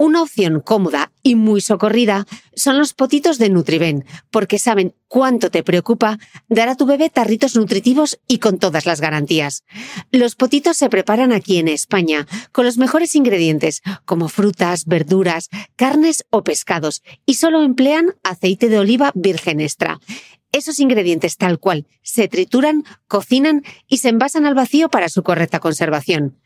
Una 0.00 0.22
opción 0.22 0.60
cómoda 0.60 1.10
y 1.24 1.34
muy 1.34 1.60
socorrida 1.60 2.24
son 2.54 2.78
los 2.78 2.94
potitos 2.94 3.38
de 3.38 3.50
Nutriben, 3.50 4.04
porque 4.30 4.60
saben 4.60 4.94
cuánto 5.08 5.50
te 5.50 5.64
preocupa 5.64 6.20
dar 6.48 6.68
a 6.68 6.76
tu 6.76 6.86
bebé 6.86 7.10
tarritos 7.10 7.56
nutritivos 7.56 8.20
y 8.28 8.38
con 8.38 8.58
todas 8.58 8.86
las 8.86 9.00
garantías. 9.00 9.64
Los 10.12 10.36
potitos 10.36 10.76
se 10.76 10.88
preparan 10.88 11.32
aquí 11.32 11.58
en 11.58 11.66
España 11.66 12.28
con 12.52 12.64
los 12.64 12.78
mejores 12.78 13.16
ingredientes, 13.16 13.82
como 14.04 14.28
frutas, 14.28 14.84
verduras, 14.86 15.48
carnes 15.74 16.24
o 16.30 16.44
pescados, 16.44 17.02
y 17.26 17.34
solo 17.34 17.62
emplean 17.62 18.14
aceite 18.22 18.68
de 18.68 18.78
oliva 18.78 19.10
virgen 19.16 19.60
extra. 19.60 19.98
Esos 20.52 20.80
ingredientes 20.80 21.36
tal 21.36 21.58
cual 21.58 21.86
se 22.02 22.28
trituran, 22.28 22.84
cocinan 23.06 23.62
y 23.86 23.98
se 23.98 24.08
envasan 24.08 24.46
al 24.46 24.54
vacío 24.54 24.88
para 24.88 25.08
su 25.08 25.22
correcta 25.22 25.60
conservación. 25.60 26.38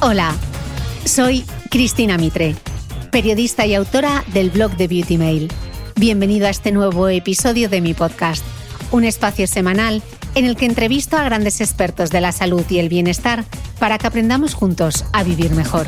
Hola, 0.00 0.32
soy 1.04 1.44
Cristina 1.70 2.16
Mitre, 2.16 2.54
periodista 3.10 3.66
y 3.66 3.74
autora 3.74 4.24
del 4.32 4.50
blog 4.50 4.76
de 4.76 4.88
Beauty 4.88 5.18
Mail. 5.18 5.52
Bienvenido 5.96 6.46
a 6.46 6.50
este 6.50 6.72
nuevo 6.72 7.08
episodio 7.08 7.68
de 7.68 7.80
mi 7.80 7.92
podcast, 7.92 8.44
un 8.90 9.04
espacio 9.04 9.46
semanal 9.46 10.02
en 10.34 10.44
el 10.44 10.56
que 10.56 10.66
entrevisto 10.66 11.16
a 11.16 11.24
grandes 11.24 11.60
expertos 11.60 12.10
de 12.10 12.20
la 12.20 12.32
salud 12.32 12.64
y 12.68 12.78
el 12.78 12.88
bienestar 12.88 13.44
para 13.78 13.98
que 13.98 14.06
aprendamos 14.06 14.54
juntos 14.54 15.04
a 15.12 15.22
vivir 15.22 15.50
mejor. 15.52 15.86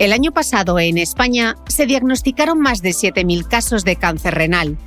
El 0.00 0.14
año 0.14 0.32
pasado 0.32 0.78
en 0.78 0.96
España 0.96 1.56
se 1.68 1.84
diagnosticaron 1.84 2.58
más 2.58 2.80
de 2.80 2.90
7.000 2.90 3.46
casos 3.46 3.84
de 3.84 3.96
cáncer 3.96 4.34
renal, 4.34 4.78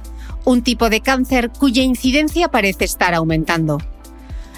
un 0.43 0.63
tipo 0.63 0.89
de 0.89 1.01
cáncer 1.01 1.51
cuya 1.51 1.83
incidencia 1.83 2.47
parece 2.47 2.85
estar 2.85 3.13
aumentando. 3.13 3.77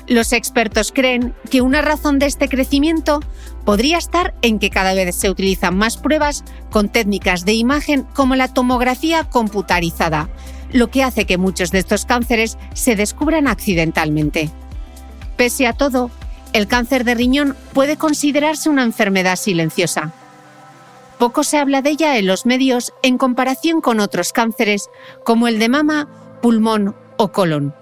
Los 0.08 0.32
expertos 0.32 0.94
creen 0.94 1.34
que 1.50 1.62
una 1.62 1.82
razón 1.82 2.20
de 2.20 2.28
este 2.28 2.48
crecimiento 2.48 3.20
podría 3.66 3.98
estar 3.98 4.34
en 4.42 4.60
que 4.60 4.70
cada 4.70 4.94
vez 4.94 5.16
se 5.16 5.30
utilizan 5.30 5.78
más 5.78 5.98
pruebas 5.98 6.44
con 6.70 6.90
técnicas 6.90 7.46
de 7.46 7.54
imagen 7.54 8.04
como 8.14 8.36
la 8.36 8.48
tomografía 8.48 9.24
computarizada, 9.24 10.30
lo 10.72 10.90
que 10.90 11.04
hace 11.04 11.26
que 11.26 11.38
muchos 11.38 11.72
de 11.72 11.80
estos 11.80 12.06
cánceres 12.06 12.58
se 12.74 12.96
descubran 12.96 13.48
accidentalmente. 13.48 14.50
Pese 15.36 15.68
a 15.68 15.74
todo, 15.74 16.12
el 16.54 16.68
cáncer 16.68 17.04
de 17.04 17.16
riñón 17.16 17.58
puede 17.74 17.98
considerarse 17.98 18.70
una 18.70 18.84
enfermedad 18.84 19.36
silenciosa 19.36 20.14
poco 21.18 21.44
se 21.44 21.58
habla 21.58 21.82
de 21.82 21.92
ella 21.92 22.18
en 22.18 22.28
los 22.28 22.46
medios 22.46 22.94
en 23.02 23.18
comparación 23.18 23.82
con 23.82 24.00
otros 24.00 24.34
cánceres 24.34 24.90
como 25.24 25.48
el 25.48 25.60
de 25.60 25.70
mama, 25.70 26.08
pulmón 26.42 26.96
o 27.18 27.32
colon. 27.32 27.74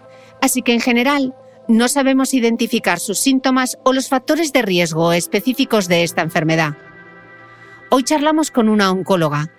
Así 0.41 0.61
que 0.61 0.73
en 0.73 0.81
general 0.81 1.33
no 1.67 1.87
sabemos 1.87 2.33
identificar 2.33 2.99
sus 2.99 3.19
síntomas 3.19 3.77
o 3.83 3.93
los 3.93 4.09
factores 4.09 4.53
de 4.53 4.61
riesgo 4.61 5.13
específicos 5.13 5.87
de 5.87 6.03
esta 6.03 6.21
enfermedad. 6.21 6.75
Hoy 7.89 8.03
charlamos 8.03 8.51
con 8.51 8.69
una 8.69 8.91
oncóloga, 8.91 9.49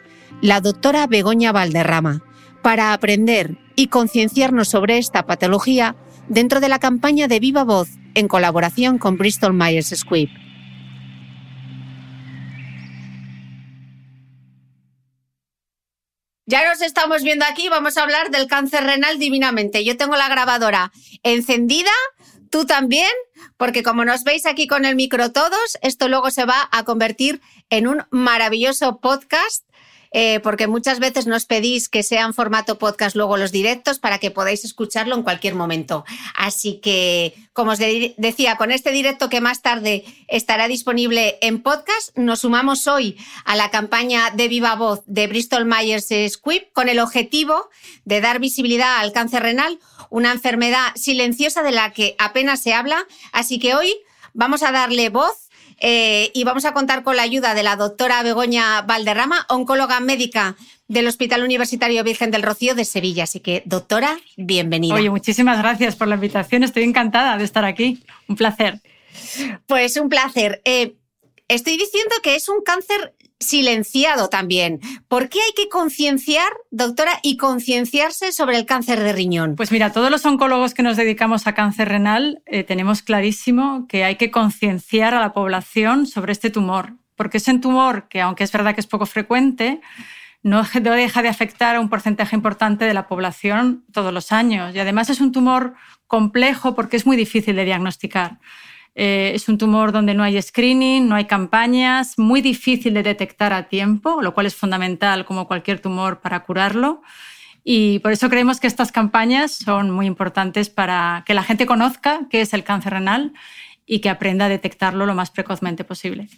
la 0.40 0.60
doctora 0.60 1.06
Begoña 1.06 1.52
Valderrama, 1.52 2.22
para 2.62 2.92
aprender 2.92 3.58
y 3.76 3.88
concienciarnos 3.88 4.68
sobre 4.68 4.98
esta 4.98 5.26
patología 5.26 5.96
dentro 6.28 6.60
de 6.60 6.68
la 6.68 6.78
campaña 6.78 7.28
de 7.28 7.40
Viva 7.40 7.64
Voz 7.64 7.88
en 8.14 8.28
colaboración 8.28 8.98
con 8.98 9.16
Bristol 9.16 9.54
Myers 9.54 9.94
Squibb. 9.94 10.30
Ya 16.46 16.68
nos 16.68 16.82
estamos 16.82 17.22
viendo 17.22 17.46
aquí, 17.46 17.70
vamos 17.70 17.96
a 17.96 18.02
hablar 18.02 18.30
del 18.30 18.48
cáncer 18.48 18.84
renal 18.84 19.18
divinamente. 19.18 19.82
Yo 19.82 19.96
tengo 19.96 20.14
la 20.14 20.28
grabadora 20.28 20.92
encendida, 21.22 21.90
tú 22.50 22.66
también, 22.66 23.10
porque 23.56 23.82
como 23.82 24.04
nos 24.04 24.24
veis 24.24 24.44
aquí 24.44 24.66
con 24.66 24.84
el 24.84 24.94
micro 24.94 25.32
todos, 25.32 25.78
esto 25.80 26.06
luego 26.08 26.30
se 26.30 26.44
va 26.44 26.68
a 26.70 26.84
convertir 26.84 27.40
en 27.70 27.86
un 27.86 28.04
maravilloso 28.10 29.00
podcast 29.00 29.64
eh, 30.16 30.38
porque 30.44 30.68
muchas 30.68 31.00
veces 31.00 31.26
nos 31.26 31.44
pedís 31.44 31.88
que 31.88 32.04
sean 32.04 32.34
formato 32.34 32.78
podcast 32.78 33.16
luego 33.16 33.36
los 33.36 33.50
directos 33.50 33.98
para 33.98 34.20
que 34.20 34.30
podáis 34.30 34.64
escucharlo 34.64 35.16
en 35.16 35.24
cualquier 35.24 35.56
momento. 35.56 36.04
Así 36.36 36.78
que, 36.80 37.34
como 37.52 37.72
os 37.72 37.80
decía, 37.80 38.56
con 38.56 38.70
este 38.70 38.92
directo 38.92 39.28
que 39.28 39.40
más 39.40 39.60
tarde 39.60 40.04
estará 40.28 40.68
disponible 40.68 41.36
en 41.42 41.64
podcast, 41.64 42.16
nos 42.16 42.42
sumamos 42.42 42.86
hoy 42.86 43.18
a 43.44 43.56
la 43.56 43.72
campaña 43.72 44.30
de 44.30 44.46
Viva 44.46 44.76
Voz 44.76 45.02
de 45.06 45.26
Bristol 45.26 45.64
Myers 45.64 46.06
Squibb 46.28 46.72
con 46.72 46.88
el 46.88 47.00
objetivo 47.00 47.68
de 48.04 48.20
dar 48.20 48.38
visibilidad 48.38 49.00
al 49.00 49.12
cáncer 49.12 49.42
renal, 49.42 49.80
una 50.10 50.30
enfermedad 50.30 50.92
silenciosa 50.94 51.64
de 51.64 51.72
la 51.72 51.92
que 51.92 52.14
apenas 52.20 52.62
se 52.62 52.72
habla. 52.72 53.04
Así 53.32 53.58
que 53.58 53.74
hoy 53.74 53.92
vamos 54.32 54.62
a 54.62 54.70
darle 54.70 55.08
voz 55.08 55.44
eh, 55.80 56.30
y 56.34 56.44
vamos 56.44 56.64
a 56.64 56.72
contar 56.72 57.02
con 57.02 57.16
la 57.16 57.22
ayuda 57.22 57.54
de 57.54 57.62
la 57.62 57.76
doctora 57.76 58.22
Begoña 58.22 58.82
Valderrama, 58.82 59.46
oncóloga 59.48 60.00
médica 60.00 60.56
del 60.88 61.06
Hospital 61.06 61.42
Universitario 61.42 62.04
Virgen 62.04 62.30
del 62.30 62.42
Rocío 62.42 62.74
de 62.74 62.84
Sevilla. 62.84 63.24
Así 63.24 63.40
que, 63.40 63.62
doctora, 63.64 64.18
bienvenida. 64.36 64.94
Oye, 64.94 65.10
muchísimas 65.10 65.58
gracias 65.58 65.96
por 65.96 66.08
la 66.08 66.14
invitación. 66.16 66.62
Estoy 66.62 66.84
encantada 66.84 67.36
de 67.36 67.44
estar 67.44 67.64
aquí. 67.64 68.02
Un 68.28 68.36
placer. 68.36 68.80
Pues 69.66 69.96
un 69.96 70.08
placer. 70.08 70.60
Eh, 70.64 70.94
estoy 71.48 71.76
diciendo 71.76 72.14
que 72.22 72.34
es 72.34 72.48
un 72.48 72.62
cáncer 72.62 73.14
silenciado 73.40 74.28
también. 74.28 74.80
¿Por 75.08 75.28
qué 75.28 75.38
hay 75.40 75.52
que 75.56 75.68
concienciar, 75.68 76.50
doctora, 76.70 77.18
y 77.22 77.36
concienciarse 77.36 78.32
sobre 78.32 78.58
el 78.58 78.66
cáncer 78.66 79.00
de 79.00 79.12
riñón? 79.12 79.56
Pues 79.56 79.72
mira, 79.72 79.92
todos 79.92 80.10
los 80.10 80.24
oncólogos 80.24 80.74
que 80.74 80.82
nos 80.82 80.96
dedicamos 80.96 81.46
a 81.46 81.54
cáncer 81.54 81.88
renal 81.88 82.42
eh, 82.46 82.64
tenemos 82.64 83.02
clarísimo 83.02 83.86
que 83.88 84.04
hay 84.04 84.16
que 84.16 84.30
concienciar 84.30 85.14
a 85.14 85.20
la 85.20 85.32
población 85.32 86.06
sobre 86.06 86.32
este 86.32 86.50
tumor, 86.50 86.94
porque 87.16 87.38
es 87.38 87.48
un 87.48 87.60
tumor 87.60 88.08
que, 88.08 88.20
aunque 88.20 88.44
es 88.44 88.52
verdad 88.52 88.74
que 88.74 88.80
es 88.80 88.86
poco 88.86 89.06
frecuente, 89.06 89.80
no 90.42 90.62
deja 90.62 91.22
de 91.22 91.28
afectar 91.28 91.74
a 91.74 91.80
un 91.80 91.88
porcentaje 91.88 92.36
importante 92.36 92.84
de 92.84 92.92
la 92.92 93.08
población 93.08 93.84
todos 93.92 94.12
los 94.12 94.30
años. 94.30 94.74
Y 94.74 94.78
además 94.78 95.08
es 95.08 95.20
un 95.20 95.32
tumor 95.32 95.74
complejo 96.06 96.74
porque 96.74 96.98
es 96.98 97.06
muy 97.06 97.16
difícil 97.16 97.56
de 97.56 97.64
diagnosticar. 97.64 98.38
Eh, 98.94 99.32
es 99.34 99.48
un 99.48 99.58
tumor 99.58 99.90
donde 99.90 100.14
no 100.14 100.22
hay 100.22 100.40
screening, 100.40 101.08
no 101.08 101.16
hay 101.16 101.24
campañas, 101.24 102.18
muy 102.18 102.42
difícil 102.42 102.94
de 102.94 103.02
detectar 103.02 103.52
a 103.52 103.68
tiempo, 103.68 104.22
lo 104.22 104.34
cual 104.34 104.46
es 104.46 104.54
fundamental 104.54 105.24
como 105.24 105.48
cualquier 105.48 105.80
tumor 105.80 106.20
para 106.20 106.44
curarlo. 106.44 107.02
Y 107.64 107.98
por 108.00 108.12
eso 108.12 108.28
creemos 108.28 108.60
que 108.60 108.66
estas 108.66 108.92
campañas 108.92 109.52
son 109.52 109.90
muy 109.90 110.06
importantes 110.06 110.68
para 110.68 111.24
que 111.26 111.34
la 111.34 111.42
gente 111.42 111.66
conozca 111.66 112.26
qué 112.30 112.42
es 112.42 112.52
el 112.52 112.62
cáncer 112.62 112.92
renal 112.92 113.32
y 113.86 114.00
que 114.00 114.10
aprenda 114.10 114.44
a 114.44 114.48
detectarlo 114.48 115.06
lo 115.06 115.14
más 115.14 115.30
precozmente 115.30 115.82
posible. 115.82 116.28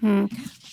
Mm. 0.00 0.26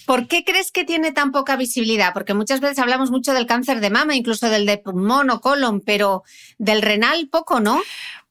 ¿Por 0.05 0.27
qué 0.27 0.43
crees 0.43 0.71
que 0.71 0.83
tiene 0.83 1.11
tan 1.11 1.31
poca 1.31 1.55
visibilidad? 1.55 2.13
Porque 2.13 2.33
muchas 2.33 2.59
veces 2.59 2.79
hablamos 2.79 3.11
mucho 3.11 3.33
del 3.33 3.45
cáncer 3.45 3.79
de 3.79 3.89
mama, 3.89 4.15
incluso 4.15 4.49
del 4.49 4.65
de 4.65 4.77
pulmón 4.77 5.29
o 5.29 5.41
colon, 5.41 5.81
pero 5.81 6.23
del 6.57 6.81
renal 6.81 7.27
poco, 7.31 7.59
¿no? 7.59 7.81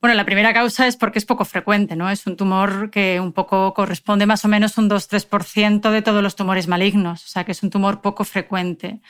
Bueno, 0.00 0.14
la 0.14 0.26
primera 0.26 0.52
causa 0.52 0.86
es 0.86 0.96
porque 0.96 1.18
es 1.18 1.24
poco 1.24 1.44
frecuente, 1.44 1.96
¿no? 1.96 2.10
Es 2.10 2.26
un 2.26 2.36
tumor 2.36 2.90
que 2.90 3.20
un 3.20 3.32
poco 3.32 3.72
corresponde 3.72 4.26
más 4.26 4.44
o 4.44 4.48
menos 4.48 4.76
un 4.76 4.90
2-3% 4.90 5.90
de 5.90 6.02
todos 6.02 6.22
los 6.22 6.36
tumores 6.36 6.68
malignos, 6.68 7.24
o 7.24 7.28
sea 7.28 7.44
que 7.44 7.52
es 7.52 7.62
un 7.62 7.70
tumor 7.70 8.02
poco 8.02 8.24
frecuente. 8.24 9.00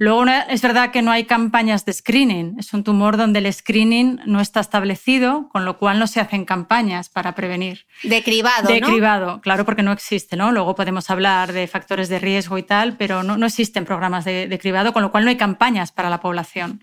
Luego 0.00 0.24
es 0.48 0.62
verdad 0.62 0.92
que 0.92 1.02
no 1.02 1.10
hay 1.10 1.24
campañas 1.24 1.84
de 1.84 1.92
screening. 1.92 2.56
Es 2.58 2.72
un 2.72 2.84
tumor 2.84 3.18
donde 3.18 3.40
el 3.40 3.52
screening 3.52 4.18
no 4.24 4.40
está 4.40 4.60
establecido, 4.60 5.50
con 5.50 5.66
lo 5.66 5.76
cual 5.76 5.98
no 5.98 6.06
se 6.06 6.20
hacen 6.20 6.46
campañas 6.46 7.10
para 7.10 7.34
prevenir. 7.34 7.84
De 8.02 8.22
cribado. 8.22 8.66
De 8.66 8.80
cribado, 8.80 9.42
claro, 9.42 9.66
porque 9.66 9.82
no 9.82 9.92
existe, 9.92 10.38
¿no? 10.38 10.52
Luego 10.52 10.74
podemos 10.74 11.10
hablar 11.10 11.52
de 11.52 11.66
factores 11.66 12.08
de 12.08 12.18
riesgo 12.18 12.56
y 12.56 12.62
tal, 12.62 12.96
pero 12.96 13.22
no, 13.22 13.44
existen 13.44 13.84
programas 13.84 14.24
de, 14.24 14.48
de 14.48 14.58
cribado, 14.58 14.94
con 14.94 15.02
lo 15.02 15.10
cual 15.10 15.24
no 15.24 15.28
hay 15.28 15.36
campañas 15.36 15.92
para 15.92 16.08
la 16.08 16.22
población. 16.22 16.82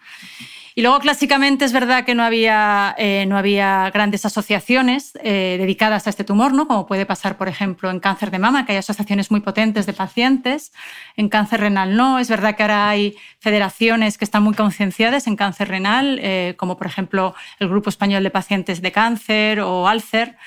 Y 0.77 0.83
luego, 0.83 0.99
clásicamente, 0.99 1.65
es 1.65 1.73
verdad 1.73 2.05
que 2.05 2.13
no 2.13 2.21
había, 2.21 2.93
eh, 2.99 3.25
no 3.27 3.35
había 3.35 3.89
grandes 3.89 4.25
asociaciones 4.25 5.17
eh, 5.23 5.55
dedicadas 5.57 6.05
a 6.05 6.11
este 6.11 6.23
tumor, 6.23 6.53
¿no? 6.53 6.67
como 6.67 6.85
puede 6.85 7.07
pasar, 7.07 7.35
por 7.35 7.47
ejemplo, 7.47 7.89
en 7.89 7.99
cáncer 7.99 8.29
de 8.29 8.37
mama, 8.37 8.63
que 8.63 8.73
hay 8.73 8.77
asociaciones 8.77 9.31
muy 9.31 9.39
potentes 9.39 9.87
de 9.87 9.93
pacientes. 9.93 10.71
En 11.15 11.29
cáncer 11.29 11.61
renal 11.61 11.97
no. 11.97 12.19
Es 12.19 12.29
verdad 12.29 12.55
que 12.55 12.61
ahora 12.61 12.89
hay 12.89 13.15
federaciones 13.39 14.19
que 14.19 14.25
están 14.25 14.43
muy 14.43 14.53
concienciadas 14.53 15.25
en 15.25 15.35
cáncer 15.35 15.67
renal, 15.69 16.19
eh, 16.21 16.53
como 16.57 16.77
por 16.77 16.85
ejemplo 16.85 17.33
el 17.57 17.69
Grupo 17.69 17.89
Español 17.89 18.21
de 18.21 18.29
Pacientes 18.29 18.79
de 18.79 18.91
Cáncer 18.91 19.61
o 19.61 19.87
ALCER 19.87 20.37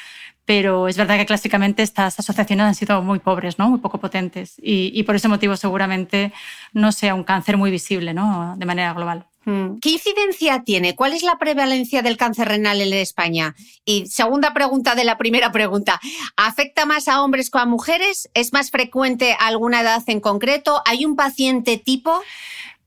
pero 0.45 0.89
es 0.89 0.97
verdad 0.97 1.17
que 1.17 1.27
clásicamente 1.27 1.83
estas 1.83 2.19
asociaciones 2.19 2.67
han 2.67 2.75
sido 2.75 3.03
muy 3.03 3.19
pobres, 3.21 3.59
¿no? 3.59 3.69
muy 3.71 3.79
poco 3.79 3.99
potentes, 3.99 4.59
y, 4.59 4.91
y 4.95 5.05
por 5.05 5.15
ese 5.15 5.29
motivo 5.29 5.57
seguramente 5.57 6.33
no 6.73 6.91
sea 6.91 7.15
un 7.15 7.23
cáncer 7.23 7.57
muy 7.57 7.71
visible 7.71 8.15
¿no? 8.15 8.57
de 8.57 8.67
manera 8.67 8.93
global. 8.93 9.30
Mm. 9.45 9.79
¿Qué 9.81 9.91
incidencia 9.91 10.63
tiene? 10.65 10.95
¿Cuál 10.95 11.15
es 11.15 11.23
la 11.23 11.39
prevalencia 11.39 12.03
del 12.03 12.17
cáncer 12.17 12.49
renal 12.49 12.81
en 12.81 12.93
España? 12.93 13.55
Y 13.85 14.07
segunda 14.07 14.53
pregunta 14.53 14.95
de 14.95 15.05
la 15.05 15.17
primera 15.17 15.51
pregunta, 15.51 16.01
¿afecta 16.37 16.85
más 16.85 17.09
a 17.09 17.23
hombres 17.23 17.51
que 17.51 17.59
a 17.59 17.67
mujeres? 17.67 18.29
¿Es 18.35 18.53
más 18.53 18.71
frecuente 18.71 19.33
a 19.33 19.47
alguna 19.47 19.81
edad 19.81 20.03
en 20.07 20.21
concreto? 20.21 20.83
¿Hay 20.85 21.05
un 21.05 21.17
paciente 21.17 21.79
tipo? 21.79 22.21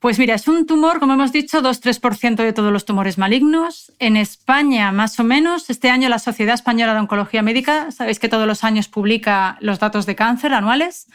Pues 0.03 0.19
mira, 0.19 0.35
es 0.35 0.49
un 0.49 0.65
tumor, 0.65 0.99
como 0.99 1.13
hemos 1.13 1.31
dicho, 1.31 1.61
2-3% 1.61 2.35
de 2.35 2.51
todos 2.51 2.73
los 2.73 2.83
tumores 2.83 3.17
malignos. 3.17 3.93
En 3.99 4.17
España, 4.17 4.91
más 4.91 5.17
o 5.17 5.23
menos, 5.23 5.69
este 5.69 5.89
año 5.89 6.09
la 6.09 6.19
Sociedad 6.19 6.55
Española 6.55 6.93
de 6.93 6.99
Oncología 6.99 7.41
Médica, 7.41 7.89
sabéis 7.91 8.19
que 8.19 8.27
todos 8.27 8.45
los 8.45 8.65
años 8.65 8.89
publica 8.89 9.57
los 9.61 9.79
datos 9.79 10.05
de 10.05 10.17
cáncer 10.17 10.53
anuales, 10.53 11.07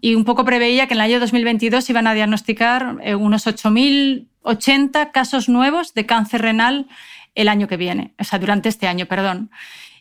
y 0.00 0.14
un 0.14 0.24
poco 0.24 0.44
preveía 0.44 0.86
que 0.86 0.94
en 0.94 1.00
el 1.00 1.04
año 1.04 1.20
2022 1.20 1.88
iban 1.90 2.06
a 2.06 2.14
diagnosticar 2.14 2.96
eh, 3.02 3.14
unos 3.14 3.46
8.080 3.46 5.10
casos 5.12 5.48
nuevos 5.48 5.94
de 5.94 6.06
cáncer 6.06 6.42
renal 6.42 6.86
el 7.34 7.48
año 7.48 7.68
que 7.68 7.76
viene, 7.76 8.14
o 8.18 8.24
sea, 8.24 8.38
durante 8.38 8.68
este 8.68 8.86
año, 8.86 9.06
perdón. 9.06 9.50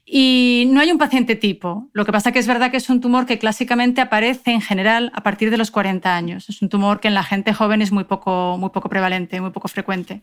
Y 0.08 0.66
no 0.70 0.82
hay 0.82 0.92
un 0.92 1.00
paciente 1.00 1.36
tipo. 1.36 1.90
Lo 1.92 2.06
que 2.06 2.12
pasa 2.12 2.32
que 2.32 2.38
es 2.38 2.46
verdad 2.46 2.70
que 2.70 2.78
es 2.78 2.90
un 2.90 3.02
tumor 3.02 3.26
que 3.26 3.40
clásicamente 3.40 4.02
aparece 4.02 4.52
en 4.52 4.62
general 4.62 5.12
a 5.16 5.24
partir 5.24 5.50
de 5.50 5.58
los 5.58 5.72
40 5.72 6.16
años. 6.16 6.48
Es 6.48 6.62
un 6.62 6.70
tumor 6.70 7.00
que 7.00 7.08
en 7.08 7.16
la 7.16 7.24
gente 7.24 7.54
joven 7.54 7.82
es 7.82 7.92
muy 7.92 8.04
poco, 8.04 8.58
muy 8.60 8.70
poco 8.70 8.88
prevalente, 8.88 9.42
muy 9.42 9.50
poco 9.50 9.68
frecuente. 9.68 10.22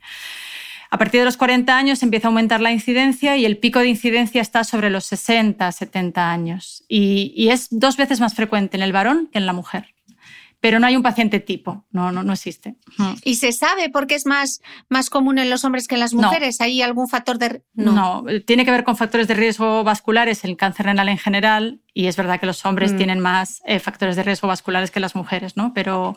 A 0.93 0.99
partir 0.99 1.21
de 1.21 1.25
los 1.25 1.39
40 1.39 1.75
años 1.75 2.03
empieza 2.03 2.29
a 2.29 2.31
aumentar 2.31 2.61
la 2.61 2.71
incidencia 2.71 3.39
y 3.39 3.47
el 3.47 3.57
pico 3.57 3.79
de 3.79 3.89
incidencia 3.89 4.43
está 4.43 4.63
sobre 4.63 4.91
los 4.91 5.07
60, 5.07 5.73
70 5.73 6.31
años. 6.31 6.85
Y, 6.87 7.49
es 7.49 7.69
dos 7.71 7.97
veces 7.97 8.21
más 8.21 8.35
frecuente 8.35 8.77
en 8.77 8.83
el 8.83 8.93
varón 8.93 9.31
que 9.33 9.39
en 9.39 9.47
la 9.47 9.55
mujer. 9.55 9.95
Pero 10.61 10.79
no 10.81 10.87
hay 10.87 10.95
un 10.95 11.03
paciente 11.03 11.41
tipo, 11.41 11.87
no, 11.93 12.13
no, 12.13 12.23
no 12.23 12.35
existe. 12.35 12.77
¿Y 13.25 13.37
se 13.37 13.53
sabe 13.53 13.89
por 13.89 14.07
qué 14.07 14.17
es 14.17 14.27
más, 14.27 14.61
más 14.91 15.09
común 15.09 15.39
en 15.39 15.49
los 15.49 15.65
hombres 15.65 15.89
que 15.89 15.95
en 15.95 16.01
las 16.01 16.13
mujeres? 16.13 16.61
¿Hay 16.61 16.83
algún 16.83 17.09
factor 17.09 17.39
de.? 17.39 17.63
No. 17.73 18.25
tiene 18.47 18.67
que 18.67 18.71
ver 18.71 18.85
con 18.85 18.99
factores 18.99 19.27
de 19.29 19.35
riesgo 19.35 19.85
vasculares, 19.85 20.45
el 20.45 20.59
cáncer 20.59 20.87
renal 20.87 21.09
en 21.09 21.19
general, 21.19 21.81
y 21.95 22.07
es 22.07 22.17
verdad 22.19 22.39
que 22.39 22.47
los 22.47 22.67
hombres 22.67 22.93
mm. 22.93 22.97
tienen 22.99 23.19
más 23.19 23.63
eh, 23.65 23.79
factores 23.79 24.15
de 24.15 24.25
riesgo 24.25 24.47
vasculares 24.47 24.91
que 24.91 25.01
las 25.01 25.17
mujeres, 25.17 25.57
¿no? 25.57 25.73
Pero, 25.73 26.17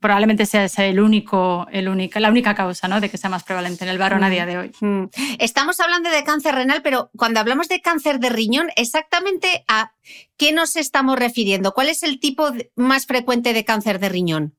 probablemente 0.00 0.46
sea 0.46 0.64
el 0.64 0.98
único, 0.98 1.66
el 1.70 2.10
la 2.14 2.30
única 2.30 2.54
causa 2.54 2.88
¿no? 2.88 3.00
de 3.00 3.10
que 3.10 3.18
sea 3.18 3.30
más 3.30 3.44
prevalente 3.44 3.84
en 3.84 3.90
el 3.90 3.98
varón 3.98 4.24
a 4.24 4.28
mm. 4.28 4.30
día 4.30 4.46
de 4.46 4.58
hoy. 4.58 4.72
Mm. 4.80 5.04
Estamos 5.38 5.78
hablando 5.78 6.10
de 6.10 6.24
cáncer 6.24 6.54
renal, 6.54 6.80
pero 6.82 7.10
cuando 7.16 7.38
hablamos 7.38 7.68
de 7.68 7.80
cáncer 7.80 8.18
de 8.18 8.30
riñón, 8.30 8.68
exactamente 8.76 9.64
a 9.68 9.92
qué 10.36 10.52
nos 10.52 10.76
estamos 10.76 11.18
refiriendo? 11.18 11.72
¿Cuál 11.72 11.90
es 11.90 12.02
el 12.02 12.18
tipo 12.18 12.50
más 12.76 13.06
frecuente 13.06 13.52
de 13.52 13.64
cáncer 13.64 14.00
de 14.00 14.08
riñón? 14.08 14.56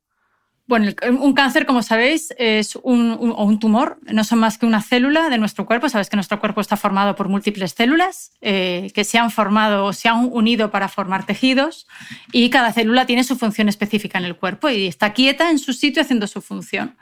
Bueno, 0.68 0.92
un 1.20 1.34
cáncer, 1.34 1.66
como 1.66 1.84
sabéis, 1.84 2.34
es 2.38 2.78
un, 2.78 3.12
un, 3.12 3.60
tumor, 3.60 4.00
no 4.04 4.24
son 4.24 4.40
más 4.40 4.58
que 4.58 4.66
una 4.66 4.82
célula 4.82 5.30
de 5.30 5.38
nuestro 5.38 5.66
cuerpo. 5.66 5.90
Sabes 5.90 6.10
que 6.10 6.16
nuestro 6.16 6.40
cuerpo 6.40 6.62
está 6.62 6.78
formado 6.78 7.16
por 7.16 7.28
múltiples 7.28 7.74
células 7.74 8.32
eh, 8.42 8.90
que 8.94 9.04
se 9.04 9.18
han 9.18 9.32
formado 9.32 9.86
o 9.86 9.94
se 9.94 10.08
han 10.08 10.30
unido 10.32 10.72
para 10.72 10.88
formar 10.88 11.26
tejidos 11.26 11.88
y 12.32 12.50
cada 12.50 12.72
célula 12.72 13.06
tiene 13.06 13.24
su 13.24 13.36
función 13.38 13.68
específica 13.68 14.18
en 14.18 14.26
el 14.26 14.38
cuerpo 14.38 14.70
y 14.70 14.88
está 14.88 15.12
quieta 15.14 15.50
en 15.50 15.60
su 15.60 15.74
sitio 15.74 16.04
haciendo 16.04 16.28
su 16.28 16.42
función. 16.42 16.96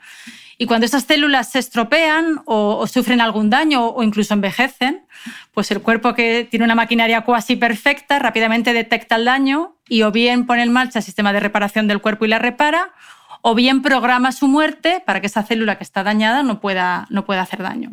Y 0.60 0.66
cuando 0.66 0.84
estas 0.84 1.04
células 1.04 1.50
se 1.52 1.58
estropean 1.58 2.42
o, 2.44 2.86
sufren 2.86 3.22
algún 3.22 3.48
daño 3.48 3.86
o 3.86 4.02
incluso 4.02 4.34
envejecen, 4.34 5.06
pues 5.54 5.70
el 5.70 5.80
cuerpo 5.80 6.12
que 6.12 6.46
tiene 6.50 6.66
una 6.66 6.74
maquinaria 6.74 7.22
cuasi 7.22 7.56
perfecta 7.56 8.18
rápidamente 8.18 8.74
detecta 8.74 9.16
el 9.16 9.24
daño 9.24 9.76
y 9.88 10.02
o 10.02 10.12
bien 10.12 10.44
pone 10.44 10.62
en 10.62 10.70
marcha 10.70 10.98
el 10.98 11.04
sistema 11.04 11.32
de 11.32 11.40
reparación 11.40 11.88
del 11.88 12.02
cuerpo 12.02 12.26
y 12.26 12.28
la 12.28 12.38
repara, 12.38 12.92
o 13.42 13.54
bien 13.54 13.82
programa 13.82 14.32
su 14.32 14.48
muerte 14.48 15.02
para 15.04 15.20
que 15.20 15.26
esa 15.26 15.42
célula 15.42 15.76
que 15.78 15.84
está 15.84 16.02
dañada 16.02 16.42
no 16.42 16.60
pueda, 16.60 17.06
no 17.10 17.24
pueda 17.24 17.42
hacer 17.42 17.62
daño. 17.62 17.92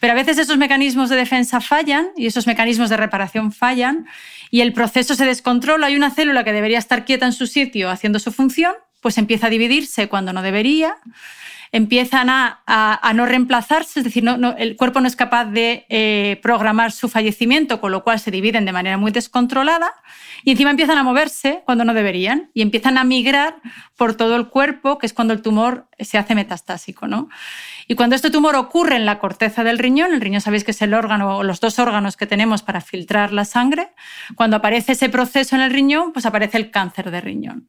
Pero 0.00 0.12
a 0.12 0.16
veces 0.16 0.38
esos 0.38 0.58
mecanismos 0.58 1.08
de 1.08 1.16
defensa 1.16 1.60
fallan 1.60 2.08
y 2.16 2.26
esos 2.26 2.46
mecanismos 2.46 2.90
de 2.90 2.96
reparación 2.96 3.52
fallan 3.52 4.06
y 4.50 4.60
el 4.60 4.72
proceso 4.72 5.14
se 5.14 5.26
descontrola. 5.26 5.88
Hay 5.88 5.96
una 5.96 6.10
célula 6.10 6.44
que 6.44 6.52
debería 6.52 6.78
estar 6.78 7.04
quieta 7.04 7.26
en 7.26 7.32
su 7.32 7.46
sitio 7.46 7.90
haciendo 7.90 8.18
su 8.18 8.32
función, 8.32 8.72
pues 9.00 9.18
empieza 9.18 9.48
a 9.48 9.50
dividirse 9.50 10.08
cuando 10.08 10.32
no 10.32 10.42
debería 10.42 10.96
empiezan 11.72 12.28
a, 12.30 13.12
no 13.14 13.26
reemplazarse, 13.26 14.00
es 14.00 14.04
decir, 14.04 14.22
no, 14.22 14.54
el 14.56 14.76
cuerpo 14.76 15.00
no 15.00 15.06
es 15.06 15.16
capaz 15.16 15.46
de 15.46 15.86
eh, 15.88 16.38
programar 16.42 16.92
su 16.92 17.08
fallecimiento, 17.08 17.80
con 17.80 17.92
lo 17.92 18.02
cual 18.02 18.20
se 18.20 18.30
dividen 18.30 18.64
de 18.64 18.72
manera 18.72 18.98
muy 18.98 19.12
descontrolada 19.12 19.92
y 20.44 20.52
encima 20.52 20.70
empiezan 20.70 20.98
a 20.98 21.02
moverse 21.02 21.62
cuando 21.64 21.84
no 21.84 21.94
deberían 21.94 22.50
y 22.54 22.62
empiezan 22.62 22.98
a 22.98 23.04
migrar 23.04 23.56
por 23.96 24.14
todo 24.14 24.36
el 24.36 24.48
cuerpo, 24.48 24.98
que 24.98 25.06
es 25.06 25.12
cuando 25.12 25.32
el 25.32 25.42
tumor 25.42 25.88
se 25.98 26.18
hace 26.18 26.34
metastásico. 26.34 27.08
¿no? 27.08 27.28
Y 27.88 27.94
cuando 27.94 28.16
este 28.16 28.30
tumor 28.30 28.56
ocurre 28.56 28.96
en 28.96 29.06
la 29.06 29.18
corteza 29.18 29.64
del 29.64 29.78
riñón, 29.78 30.12
el 30.12 30.20
riñón 30.20 30.40
sabéis 30.40 30.64
que 30.64 30.72
es 30.72 30.82
el 30.82 30.94
órgano 30.94 31.38
o 31.38 31.42
los 31.42 31.60
dos 31.60 31.78
órganos 31.78 32.16
que 32.16 32.26
tenemos 32.26 32.62
para 32.62 32.80
filtrar 32.80 33.32
la 33.32 33.44
sangre, 33.44 33.90
cuando 34.34 34.56
aparece 34.56 34.92
ese 34.92 35.08
proceso 35.08 35.56
en 35.56 35.62
el 35.62 35.72
riñón, 35.72 36.12
pues 36.12 36.26
aparece 36.26 36.58
el 36.58 36.70
cáncer 36.70 37.10
de 37.10 37.20
riñón. 37.20 37.68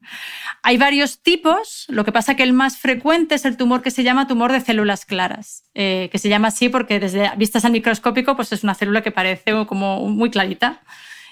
Hay 0.64 0.78
varios 0.78 1.22
tipos, 1.22 1.86
lo 1.90 2.04
que 2.04 2.12
pasa 2.12 2.36
que 2.36 2.44
el 2.44 2.54
más 2.54 2.78
frecuente 2.78 3.36
es 3.36 3.46
el 3.46 3.58
tumor 3.58 3.82
se 3.92 4.04
llama 4.04 4.28
tumor 4.28 4.52
de 4.52 4.62
células 4.62 5.06
claras, 5.06 5.64
eh, 5.74 6.10
que 6.12 6.20
se 6.20 6.30
llama 6.30 6.50
así 6.50 6.70
porque 6.70 7.00
desde 7.00 7.32
vistas 7.38 7.66
al 7.66 7.72
microscópico 7.72 8.36
pues 8.36 8.52
es 8.52 8.64
una 8.64 8.76
célula 8.76 9.02
que 9.02 9.12
parece 9.12 9.66
como 9.68 10.08
muy 10.08 10.30
clarita. 10.30 10.82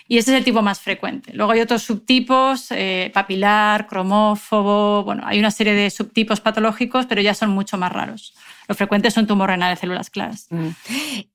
Y 0.08 0.20
ese 0.20 0.32
es 0.32 0.38
el 0.38 0.44
tipo 0.44 0.62
más 0.62 0.82
frecuente. 0.82 1.34
Luego 1.34 1.54
hay 1.54 1.62
otros 1.62 1.82
subtipos, 1.82 2.68
eh, 2.70 3.10
papilar, 3.12 3.88
cromófobo, 3.88 5.04
bueno, 5.04 5.24
hay 5.26 5.40
una 5.40 5.50
serie 5.50 5.74
de 5.74 5.90
subtipos 5.90 6.42
patológicos, 6.42 7.08
pero 7.08 7.22
ya 7.22 7.34
son 7.34 7.50
mucho 7.50 7.78
más 7.80 7.92
raros. 7.92 8.36
Lo 8.68 8.76
frecuente 8.76 9.10
son 9.10 9.26
tumor 9.26 9.50
renal 9.50 9.74
de 9.74 9.80
células 9.80 10.12
claras. 10.12 10.46
Mm. 10.52 10.68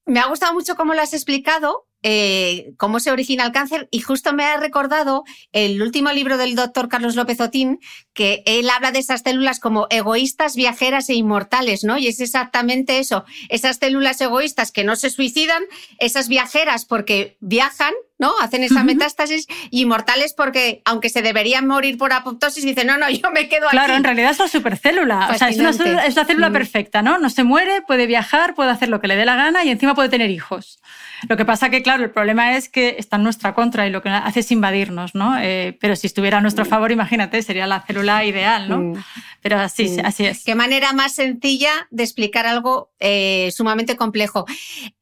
Me 0.06 0.20
ha 0.20 0.26
gustado 0.26 0.54
mucho 0.54 0.76
cómo 0.76 0.94
lo 0.94 1.02
has 1.02 1.12
explicado, 1.14 1.88
eh, 2.02 2.72
cómo 2.76 3.00
se 3.00 3.10
origina 3.10 3.44
el 3.44 3.52
cáncer 3.52 3.88
y 3.90 4.00
justo 4.00 4.32
me 4.32 4.44
ha 4.44 4.56
recordado 4.56 5.24
el 5.52 5.82
último 5.82 6.12
libro 6.12 6.38
del 6.38 6.54
doctor 6.54 6.88
Carlos 6.88 7.16
López 7.16 7.40
Otín, 7.40 7.78
que 8.14 8.42
él 8.46 8.70
habla 8.70 8.92
de 8.92 9.00
esas 9.00 9.20
células 9.22 9.60
como 9.60 9.86
egoístas, 9.90 10.56
viajeras 10.56 11.08
e 11.08 11.14
inmortales, 11.14 11.84
¿no? 11.84 11.98
Y 11.98 12.06
es 12.06 12.20
exactamente 12.20 12.98
eso, 12.98 13.24
esas 13.48 13.76
células 13.76 14.20
egoístas 14.20 14.72
que 14.72 14.84
no 14.84 14.96
se 14.96 15.10
suicidan, 15.10 15.62
esas 15.98 16.28
viajeras 16.28 16.84
porque 16.84 17.36
viajan, 17.40 17.94
¿no? 18.20 18.32
Hacen 18.40 18.62
esa 18.62 18.84
metástasis 18.84 19.46
y 19.70 19.82
inmortales 19.82 20.34
porque, 20.34 20.82
aunque 20.84 21.08
se 21.08 21.22
deberían 21.22 21.66
morir 21.66 21.98
por 21.98 22.12
apoptosis, 22.12 22.62
dicen, 22.62 22.86
no, 22.86 22.98
no, 22.98 23.10
yo 23.10 23.30
me 23.30 23.48
quedo 23.48 23.66
aquí. 23.66 23.76
Claro, 23.76 23.94
en 23.94 24.04
realidad 24.04 24.30
es 24.30 24.38
la 24.38 24.46
supercélula. 24.46 25.30
O 25.32 25.38
sea, 25.38 25.48
es 25.48 25.58
una, 25.58 25.70
es 25.70 26.12
una 26.12 26.24
célula 26.26 26.50
mm. 26.50 26.52
perfecta, 26.52 27.02
¿no? 27.02 27.18
No 27.18 27.30
se 27.30 27.42
muere, 27.42 27.82
puede 27.82 28.06
viajar, 28.06 28.54
puede 28.54 28.70
hacer 28.70 28.90
lo 28.90 29.00
que 29.00 29.08
le 29.08 29.16
dé 29.16 29.24
la 29.24 29.36
gana 29.36 29.64
y 29.64 29.70
encima 29.70 29.94
puede 29.94 30.10
tener 30.10 30.30
hijos. 30.30 30.80
Lo 31.28 31.36
que 31.36 31.44
pasa 31.44 31.70
que, 31.70 31.82
claro, 31.82 32.04
el 32.04 32.10
problema 32.10 32.56
es 32.56 32.68
que 32.68 32.96
está 32.98 33.16
en 33.16 33.24
nuestra 33.24 33.54
contra 33.54 33.86
y 33.86 33.90
lo 33.90 34.02
que 34.02 34.10
hace 34.10 34.40
es 34.40 34.50
invadirnos, 34.52 35.14
¿no? 35.14 35.38
Eh, 35.38 35.76
pero 35.80 35.96
si 35.96 36.06
estuviera 36.06 36.38
a 36.38 36.40
nuestro 36.40 36.64
mm. 36.64 36.68
favor, 36.68 36.92
imagínate, 36.92 37.42
sería 37.42 37.66
la 37.66 37.80
célula 37.80 38.24
ideal, 38.24 38.68
¿no? 38.68 38.78
Mm. 38.78 39.04
Pero 39.42 39.58
así, 39.58 39.96
así 40.04 40.26
es. 40.26 40.44
Qué 40.44 40.54
manera 40.54 40.92
más 40.92 41.14
sencilla 41.14 41.70
de 41.90 42.02
explicar 42.02 42.46
algo 42.46 42.90
eh, 43.00 43.50
sumamente 43.52 43.96
complejo. 43.96 44.44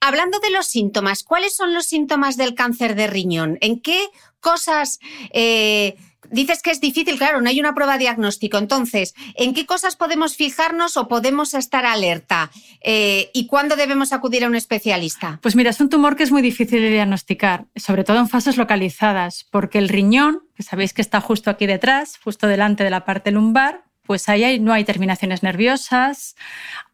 Hablando 0.00 0.38
de 0.38 0.50
los 0.50 0.66
síntomas, 0.66 1.24
¿cuáles 1.24 1.56
son 1.56 1.74
los 1.74 1.86
síntomas 1.86 2.36
del 2.36 2.54
cáncer 2.54 2.94
de 2.94 3.07
riñón? 3.08 3.58
¿En 3.60 3.80
qué 3.80 4.06
cosas 4.40 5.00
eh, 5.32 5.96
Dices 6.30 6.62
que 6.62 6.70
es 6.70 6.80
difícil, 6.80 7.16
claro, 7.16 7.40
no 7.40 7.48
hay 7.48 7.58
una 7.58 7.74
prueba 7.74 7.96
diagnóstico. 7.96 8.58
Entonces, 8.58 9.14
¿en 9.34 9.54
qué 9.54 9.66
cosas 9.66 9.96
podemos 9.96 10.36
fijarnos 10.36 10.96
o 10.96 11.08
podemos 11.08 11.54
estar 11.54 11.86
alerta? 11.86 12.50
Eh, 12.82 13.30
¿Y 13.32 13.46
cuándo 13.46 13.76
debemos 13.76 14.12
acudir 14.12 14.44
a 14.44 14.48
un 14.48 14.54
especialista? 14.54 15.38
Pues 15.42 15.56
mira, 15.56 15.70
es 15.70 15.80
un 15.80 15.88
tumor 15.88 16.16
que 16.16 16.24
es 16.24 16.32
muy 16.32 16.42
difícil 16.42 16.80
de 16.80 16.90
diagnosticar, 16.90 17.66
sobre 17.76 18.04
todo 18.04 18.18
en 18.18 18.28
fases 18.28 18.56
localizadas, 18.56 19.46
porque 19.50 19.78
el 19.78 19.88
riñón, 19.88 20.42
que 20.54 20.62
sabéis 20.62 20.92
que 20.92 21.02
está 21.02 21.20
justo 21.20 21.50
aquí 21.50 21.66
detrás, 21.66 22.18
justo 22.22 22.46
delante 22.46 22.84
de 22.84 22.90
la 22.90 23.04
parte 23.04 23.30
lumbar, 23.30 23.84
pues 24.08 24.26
ahí 24.30 24.58
no 24.58 24.72
hay 24.72 24.84
terminaciones 24.84 25.42
nerviosas, 25.42 26.34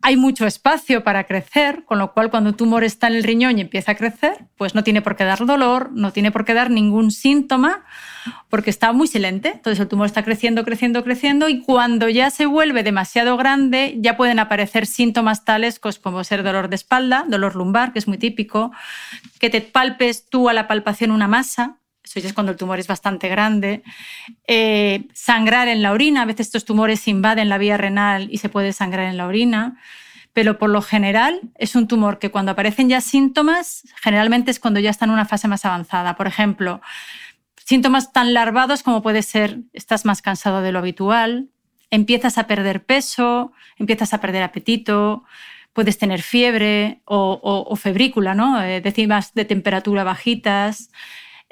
hay 0.03 0.17
mucho 0.17 0.49
espacio 0.49 1.05
para 1.05 1.29
crecer, 1.29 1.85
con 1.85 2.01
lo 2.01 2.13
cual 2.13 2.29
cuando 2.29 2.51
un 2.51 2.57
tumor 2.57 2.83
está 2.83 3.07
en 3.07 3.15
el 3.15 3.23
riñón 3.23 3.57
y 3.57 3.61
empieza 3.61 3.93
a 3.93 3.95
crecer, 3.95 4.47
pues 4.57 4.75
no 4.75 4.83
tiene 4.83 5.01
por 5.01 5.15
qué 5.15 5.23
dar 5.23 5.47
dolor, 5.47 5.93
no 5.93 6.13
tiene 6.13 6.33
por 6.33 6.45
qué 6.45 6.55
dar 6.55 6.73
ningún 6.73 7.13
síntoma, 7.13 7.85
porque 8.49 8.69
está 8.69 8.93
muy 8.93 9.07
silente. 9.07 9.53
Entonces 9.53 9.79
el 9.79 9.87
tumor 9.87 10.07
está 10.07 10.25
creciendo, 10.25 10.65
creciendo, 10.65 11.05
creciendo 11.05 11.49
y 11.49 11.61
cuando 11.63 12.09
ya 12.09 12.31
se 12.31 12.47
vuelve 12.47 12.83
demasiado 12.83 13.37
grande 13.37 13.95
ya 13.99 14.17
pueden 14.17 14.41
aparecer 14.41 14.85
síntomas 14.85 15.45
tales 15.45 15.79
pues, 15.79 16.01
como 16.01 16.25
ser 16.25 16.43
dolor 16.43 16.69
de 16.69 16.75
espalda, 16.75 17.27
dolor 17.29 17.55
lumbar, 17.55 17.93
que 17.93 18.01
es 18.01 18.09
muy 18.09 18.19
típico, 18.19 18.73
que 19.39 19.51
te 19.51 19.61
palpes 19.61 20.29
tú 20.29 20.49
a 20.49 20.53
la 20.53 20.67
palpación 20.67 21.13
una 21.13 21.29
masa, 21.29 21.79
eso 22.17 22.29
es 22.29 22.35
cuando 22.35 22.53
el 22.53 22.59
tumor 22.59 22.79
es 22.79 22.87
bastante 22.87 23.29
grande. 23.29 23.83
Eh, 24.47 25.07
sangrar 25.13 25.69
en 25.69 25.83
la 25.83 25.93
orina, 25.93 26.23
a 26.23 26.25
veces 26.25 26.49
estos 26.49 26.65
tumores 26.65 27.07
invaden 27.09 27.49
la 27.49 27.59
vía 27.59 27.77
renal 27.77 28.29
y 28.31 28.39
se 28.39 28.49
puede 28.49 28.73
sangrar 28.73 29.07
en 29.07 29.17
la 29.17 29.27
orina, 29.27 29.81
pero 30.33 30.59
por 30.59 30.71
lo 30.71 30.83
general 30.83 31.41
es 31.57 31.75
un 31.77 31.89
tumor 31.89 32.19
que 32.19 32.31
cuando 32.31 32.53
aparecen 32.53 32.89
ya 32.89 33.01
síntomas, 33.01 33.85
generalmente 34.03 34.51
es 34.51 34.61
cuando 34.61 34.81
ya 34.81 34.91
está 34.91 35.05
en 35.05 35.13
una 35.13 35.25
fase 35.25 35.49
más 35.49 35.65
avanzada. 35.65 36.17
Por 36.17 36.27
ejemplo, 36.27 36.81
síntomas 37.65 38.13
tan 38.13 38.35
larvados 38.35 38.83
como 38.83 39.03
puede 39.03 39.23
ser 39.23 39.61
estás 39.73 40.05
más 40.05 40.23
cansado 40.23 40.61
de 40.61 40.73
lo 40.73 40.81
habitual, 40.81 41.49
empiezas 41.91 42.39
a 42.39 42.47
perder 42.47 42.85
peso, 42.85 43.53
empiezas 43.79 44.13
a 44.13 44.21
perder 44.21 44.43
apetito, 44.43 45.25
puedes 45.75 45.99
tener 45.99 46.23
fiebre 46.23 47.01
o, 47.05 47.77
febrícula, 47.77 48.35
¿no? 48.35 48.63
Eh, 48.63 48.81
décimas 48.81 49.35
de 49.35 49.45
temperatura 49.45 50.05
bajitas, 50.05 50.91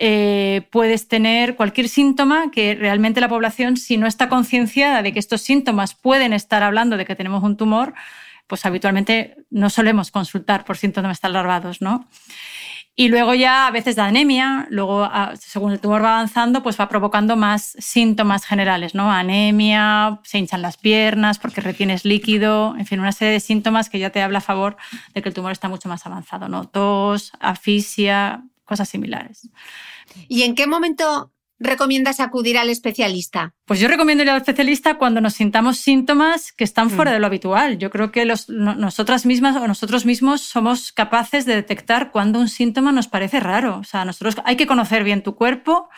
eh, 0.05 0.67
puedes 0.73 1.07
tener 1.07 1.55
cualquier 1.55 1.89
síntoma 1.89 2.51
que 2.51 2.75
realmente 2.75 3.21
la 3.21 3.29
población, 3.29 3.77
si 3.77 3.97
no 3.97 4.09
está 4.09 4.29
concienciada 4.29 5.01
de 5.01 5.13
que 5.13 5.21
estos 5.21 5.43
síntomas 5.43 5.95
pueden 5.95 6.33
estar 6.33 6.65
hablando 6.65 6.97
de 6.97 7.05
que 7.05 7.15
tenemos 7.15 7.45
un 7.45 7.57
tumor, 7.57 7.95
pues 8.49 8.67
habitualmente 8.67 9.37
no 9.51 9.71
solemos 9.71 10.11
consultar 10.11 10.65
por 10.65 10.77
síntomas 10.77 11.21
tan 11.21 11.33
larvados, 11.33 11.81
¿no? 11.81 12.09
Y 12.97 13.11
luego 13.11 13.35
ya 13.35 13.69
a 13.69 13.71
veces 13.71 13.95
da 13.95 14.07
anemia, 14.07 14.67
luego 14.71 15.09
según 15.39 15.71
el 15.71 15.79
tumor 15.79 16.03
va 16.03 16.15
avanzando, 16.15 16.65
pues 16.65 16.81
va 16.81 16.89
provocando 16.89 17.37
más 17.37 17.77
síntomas 17.79 18.45
generales, 18.45 18.97
¿no? 18.97 19.13
Anemia, 19.13 20.19
se 20.25 20.39
hinchan 20.39 20.63
las 20.63 20.79
piernas 20.79 21.39
porque 21.39 21.61
retienes 21.61 22.05
líquido, 22.05 22.75
en 22.77 22.87
fin, 22.87 22.99
una 22.99 23.13
serie 23.13 23.35
de 23.35 23.41
síntomas 23.41 23.89
que 23.89 24.01
ya 24.01 24.11
te 24.11 24.21
habla 24.21 24.39
a 24.39 24.41
favor 24.41 24.77
de 25.15 25.23
que 25.23 25.29
el 25.29 25.35
tumor 25.35 25.53
está 25.53 25.69
mucho 25.69 25.89
más 25.89 26.05
avanzado, 26.07 26.49
¿no? 26.49 26.67
Tos, 26.67 27.31
asfixia, 27.39 28.43
cosas 28.65 28.89
similares. 28.89 29.49
¿Y 30.29 30.43
en 30.43 30.55
qué 30.55 30.67
momento 30.67 31.33
recomiendas 31.63 32.21
acudir 32.21 32.59
al 32.59 32.69
especialista? 32.71 33.55
Pues 33.65 33.81
yo 33.81 33.89
recomiendo 33.89 34.23
ir 34.23 34.31
al 34.31 34.39
especialista 34.39 34.99
cuando 34.99 35.21
nos 35.21 35.35
sintamos 35.35 35.79
síntomas 35.79 36.53
que 36.53 36.65
están 36.65 36.91
fuera 36.91 37.11
mm. 37.11 37.15
de 37.15 37.21
lo 37.21 37.27
habitual. 37.27 37.79
Yo 37.79 37.91
creo 37.91 38.11
que 38.11 38.27
nosotras 38.49 39.27
mismas 39.27 39.57
o 39.57 39.67
nosotros 39.67 40.05
mismos 40.05 40.43
somos 40.43 40.93
capaces 40.93 41.47
de 41.47 41.55
detectar 41.55 42.11
cuando 42.11 42.39
un 42.39 42.49
síntoma 42.49 42.93
nos 42.93 43.09
parece 43.09 43.41
raro. 43.41 43.79
O 43.79 43.85
sea, 43.85 44.05
nosotros 44.05 44.37
hay 44.45 44.57
que 44.57 44.67
conocer 44.67 45.05
bien 45.05 45.23
tu 45.23 45.37
cuerpo, 45.37 45.89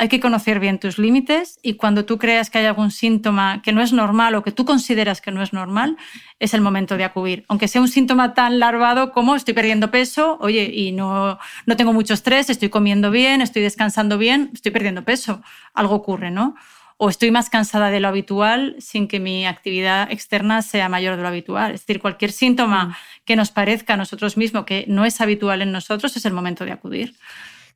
hay 0.00 0.08
que 0.08 0.18
conocer 0.18 0.60
bien 0.60 0.78
tus 0.78 0.96
límites 0.98 1.60
y 1.62 1.74
cuando 1.74 2.06
tú 2.06 2.16
creas 2.16 2.48
que 2.48 2.56
hay 2.56 2.64
algún 2.64 2.90
síntoma 2.90 3.60
que 3.60 3.70
no 3.70 3.82
es 3.82 3.92
normal 3.92 4.34
o 4.34 4.42
que 4.42 4.50
tú 4.50 4.64
consideras 4.64 5.20
que 5.20 5.30
no 5.30 5.42
es 5.42 5.52
normal, 5.52 5.98
es 6.38 6.54
el 6.54 6.62
momento 6.62 6.96
de 6.96 7.04
acudir. 7.04 7.44
Aunque 7.48 7.68
sea 7.68 7.82
un 7.82 7.88
síntoma 7.88 8.32
tan 8.32 8.58
larvado 8.58 9.12
como 9.12 9.36
estoy 9.36 9.52
perdiendo 9.52 9.90
peso, 9.90 10.38
oye, 10.40 10.70
y 10.72 10.92
no, 10.92 11.38
no 11.66 11.76
tengo 11.76 11.92
mucho 11.92 12.14
estrés, 12.14 12.48
estoy 12.48 12.70
comiendo 12.70 13.10
bien, 13.10 13.42
estoy 13.42 13.60
descansando 13.60 14.16
bien, 14.16 14.50
estoy 14.54 14.72
perdiendo 14.72 15.04
peso, 15.04 15.42
algo 15.74 15.96
ocurre, 15.96 16.30
¿no? 16.30 16.54
O 16.96 17.10
estoy 17.10 17.30
más 17.30 17.50
cansada 17.50 17.90
de 17.90 18.00
lo 18.00 18.08
habitual 18.08 18.76
sin 18.78 19.06
que 19.06 19.20
mi 19.20 19.44
actividad 19.44 20.10
externa 20.10 20.62
sea 20.62 20.88
mayor 20.88 21.16
de 21.16 21.22
lo 21.22 21.28
habitual. 21.28 21.74
Es 21.74 21.82
decir, 21.82 22.00
cualquier 22.00 22.32
síntoma 22.32 22.86
mm. 22.86 22.94
que 23.26 23.36
nos 23.36 23.50
parezca 23.50 23.94
a 23.94 23.96
nosotros 23.98 24.38
mismos 24.38 24.64
que 24.64 24.86
no 24.88 25.04
es 25.04 25.20
habitual 25.20 25.60
en 25.60 25.72
nosotros 25.72 26.16
es 26.16 26.24
el 26.24 26.32
momento 26.32 26.64
de 26.64 26.72
acudir. 26.72 27.16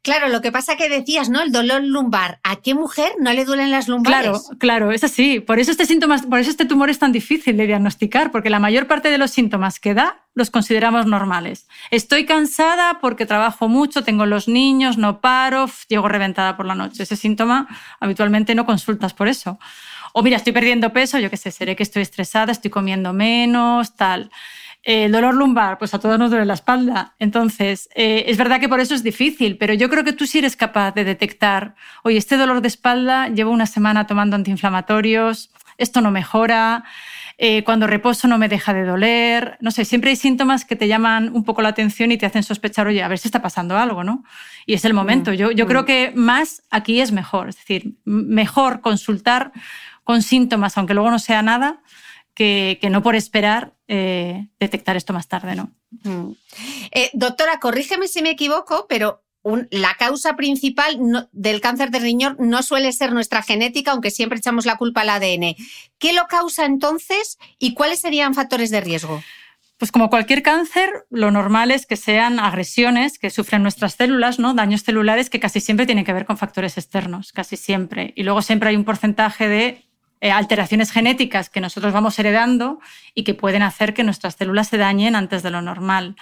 Claro, 0.04 0.28
lo 0.28 0.42
que 0.42 0.52
pasa 0.52 0.76
que 0.76 0.90
decías, 0.90 1.30
¿no? 1.30 1.40
El 1.40 1.50
dolor 1.50 1.82
lumbar. 1.82 2.38
¿A 2.42 2.56
qué 2.56 2.74
mujer 2.74 3.12
no 3.20 3.32
le 3.32 3.46
duelen 3.46 3.70
las 3.70 3.88
lumbares? 3.88 4.20
Claro, 4.20 4.40
claro, 4.58 4.92
es 4.92 5.02
así. 5.02 5.40
Por 5.40 5.58
eso 5.58 5.70
este 5.70 5.86
síntoma, 5.86 6.18
por 6.18 6.38
eso 6.38 6.50
este 6.50 6.66
tumor 6.66 6.90
es 6.90 6.98
tan 6.98 7.10
difícil 7.10 7.56
de 7.56 7.66
diagnosticar, 7.66 8.30
porque 8.30 8.50
la 8.50 8.58
mayor 8.58 8.86
parte 8.86 9.08
de 9.08 9.16
los 9.16 9.30
síntomas 9.30 9.80
que 9.80 9.94
da 9.94 10.20
los 10.34 10.50
consideramos 10.50 11.06
normales. 11.06 11.68
Estoy 11.90 12.26
cansada 12.26 12.98
porque 13.00 13.24
trabajo 13.24 13.66
mucho, 13.66 14.04
tengo 14.04 14.26
los 14.26 14.46
niños, 14.46 14.98
no 14.98 15.22
paro, 15.22 15.70
llego 15.88 16.06
reventada 16.06 16.54
por 16.54 16.66
la 16.66 16.74
noche. 16.74 17.04
Ese 17.04 17.16
síntoma 17.16 17.66
habitualmente 17.98 18.54
no 18.54 18.66
consultas 18.66 19.14
por 19.14 19.28
eso. 19.28 19.58
O 20.12 20.22
mira, 20.22 20.36
estoy 20.36 20.52
perdiendo 20.52 20.92
peso, 20.92 21.18
yo 21.18 21.30
qué 21.30 21.38
sé, 21.38 21.50
seré 21.50 21.76
que 21.76 21.82
estoy 21.82 22.02
estresada, 22.02 22.52
estoy 22.52 22.70
comiendo 22.70 23.14
menos, 23.14 23.96
tal. 23.96 24.30
El 24.84 25.12
dolor 25.12 25.34
lumbar, 25.34 25.78
pues 25.78 25.94
a 25.94 25.98
todos 25.98 26.18
nos 26.18 26.30
duele 26.30 26.44
la 26.44 26.54
espalda. 26.54 27.14
Entonces, 27.18 27.88
eh, 27.94 28.24
es 28.26 28.36
verdad 28.36 28.60
que 28.60 28.68
por 28.68 28.80
eso 28.80 28.94
es 28.94 29.02
difícil, 29.02 29.56
pero 29.56 29.72
yo 29.72 29.88
creo 29.88 30.04
que 30.04 30.12
tú 30.12 30.26
sí 30.26 30.38
eres 30.38 30.56
capaz 30.56 30.92
de 30.92 31.04
detectar, 31.04 31.74
oye, 32.02 32.18
este 32.18 32.36
dolor 32.36 32.60
de 32.60 32.68
espalda, 32.68 33.28
llevo 33.28 33.50
una 33.50 33.64
semana 33.64 34.06
tomando 34.06 34.36
antiinflamatorios, 34.36 35.50
esto 35.78 36.02
no 36.02 36.10
mejora, 36.10 36.84
eh, 37.38 37.64
cuando 37.64 37.86
reposo 37.86 38.28
no 38.28 38.36
me 38.36 38.48
deja 38.48 38.74
de 38.74 38.84
doler, 38.84 39.56
no 39.60 39.70
sé, 39.70 39.86
siempre 39.86 40.10
hay 40.10 40.16
síntomas 40.16 40.66
que 40.66 40.76
te 40.76 40.86
llaman 40.86 41.30
un 41.34 41.44
poco 41.44 41.62
la 41.62 41.70
atención 41.70 42.12
y 42.12 42.18
te 42.18 42.26
hacen 42.26 42.42
sospechar, 42.42 42.86
oye, 42.86 43.02
a 43.02 43.08
ver 43.08 43.18
si 43.18 43.26
está 43.26 43.42
pasando 43.42 43.76
algo, 43.76 44.04
¿no? 44.04 44.22
Y 44.66 44.74
es 44.74 44.84
el 44.84 44.92
momento. 44.92 45.32
Mm, 45.32 45.34
yo, 45.34 45.50
yo 45.50 45.66
creo 45.66 45.82
mm. 45.82 45.86
que 45.86 46.12
más 46.14 46.62
aquí 46.70 47.00
es 47.00 47.10
mejor, 47.10 47.48
es 47.48 47.56
decir, 47.56 47.96
mejor 48.04 48.82
consultar 48.82 49.50
con 50.04 50.20
síntomas, 50.20 50.76
aunque 50.76 50.94
luego 50.94 51.10
no 51.10 51.18
sea 51.18 51.42
nada, 51.42 51.80
que, 52.34 52.78
no 52.90 53.02
por 53.02 53.14
esperar 53.14 53.74
eh, 53.88 54.48
detectar 54.58 54.96
esto 54.96 55.12
más 55.12 55.28
tarde, 55.28 55.54
¿no? 55.54 55.70
Mm. 56.02 56.32
Eh, 56.90 57.10
doctora, 57.14 57.60
corrígeme 57.60 58.08
si 58.08 58.22
me 58.22 58.30
equivoco, 58.30 58.86
pero 58.88 59.24
la 59.70 59.94
causa 59.98 60.36
principal 60.36 61.28
del 61.32 61.60
cáncer 61.60 61.90
de 61.90 61.98
riñón 61.98 62.36
no 62.38 62.62
suele 62.62 62.92
ser 62.92 63.12
nuestra 63.12 63.42
genética, 63.42 63.92
aunque 63.92 64.10
siempre 64.10 64.38
echamos 64.38 64.64
la 64.64 64.76
culpa 64.76 65.02
al 65.02 65.10
ADN. 65.10 65.54
¿Qué 65.98 66.14
lo 66.14 66.26
causa 66.28 66.64
entonces 66.64 67.38
y 67.58 67.74
cuáles 67.74 68.00
serían 68.00 68.34
factores 68.34 68.70
de 68.70 68.80
riesgo? 68.80 69.22
Pues 69.76 69.92
como 69.92 70.08
cualquier 70.08 70.42
cáncer, 70.42 71.04
lo 71.10 71.30
normal 71.30 71.70
es 71.70 71.84
que 71.84 71.96
sean 71.96 72.38
agresiones 72.38 73.18
que 73.18 73.28
sufren 73.28 73.62
nuestras 73.62 73.94
células, 73.94 74.38
¿no? 74.38 74.54
daños 74.54 74.82
celulares 74.82 75.28
que 75.28 75.40
casi 75.40 75.60
siempre 75.60 75.84
tienen 75.84 76.04
que 76.04 76.12
ver 76.12 76.26
con 76.26 76.38
factores 76.38 76.78
externos, 76.78 77.32
casi 77.32 77.56
siempre. 77.56 78.12
Y 78.16 78.22
luego 78.22 78.40
siempre 78.40 78.70
hay 78.70 78.76
un 78.76 78.84
porcentaje 78.84 79.48
de 79.48 79.83
alteraciones 80.32 80.90
genéticas 80.90 81.50
que 81.50 81.60
nosotros 81.60 81.92
vamos 81.92 82.18
heredando 82.18 82.80
y 83.14 83.24
que 83.24 83.34
pueden 83.34 83.62
hacer 83.62 83.94
que 83.94 84.04
nuestras 84.04 84.34
células 84.34 84.68
se 84.68 84.78
dañen 84.78 85.16
antes 85.16 85.42
de 85.42 85.50
lo 85.50 85.62
normal. 85.62 86.16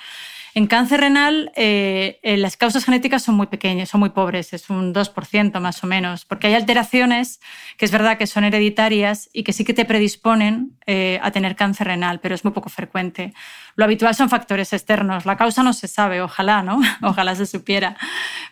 En 0.54 0.66
cáncer 0.66 1.00
renal, 1.00 1.50
eh, 1.56 2.20
eh, 2.22 2.36
las 2.36 2.58
causas 2.58 2.84
genéticas 2.84 3.22
son 3.22 3.36
muy 3.36 3.46
pequeñas, 3.46 3.88
son 3.88 4.00
muy 4.00 4.10
pobres, 4.10 4.52
es 4.52 4.68
un 4.68 4.92
2% 4.92 5.60
más 5.60 5.82
o 5.82 5.86
menos, 5.86 6.26
porque 6.26 6.48
hay 6.48 6.54
alteraciones 6.54 7.40
que 7.78 7.86
es 7.86 7.90
verdad 7.90 8.18
que 8.18 8.26
son 8.26 8.44
hereditarias 8.44 9.30
y 9.32 9.44
que 9.44 9.54
sí 9.54 9.64
que 9.64 9.72
te 9.72 9.86
predisponen 9.86 10.76
eh, 10.86 11.18
a 11.22 11.30
tener 11.30 11.56
cáncer 11.56 11.86
renal, 11.86 12.20
pero 12.20 12.34
es 12.34 12.44
muy 12.44 12.52
poco 12.52 12.68
frecuente. 12.68 13.32
Lo 13.76 13.84
habitual 13.84 14.14
son 14.14 14.28
factores 14.28 14.72
externos. 14.72 15.26
La 15.26 15.36
causa 15.36 15.62
no 15.62 15.72
se 15.72 15.88
sabe, 15.88 16.20
ojalá, 16.20 16.62
¿no? 16.62 16.80
Ojalá 17.02 17.34
se 17.34 17.46
supiera. 17.46 17.96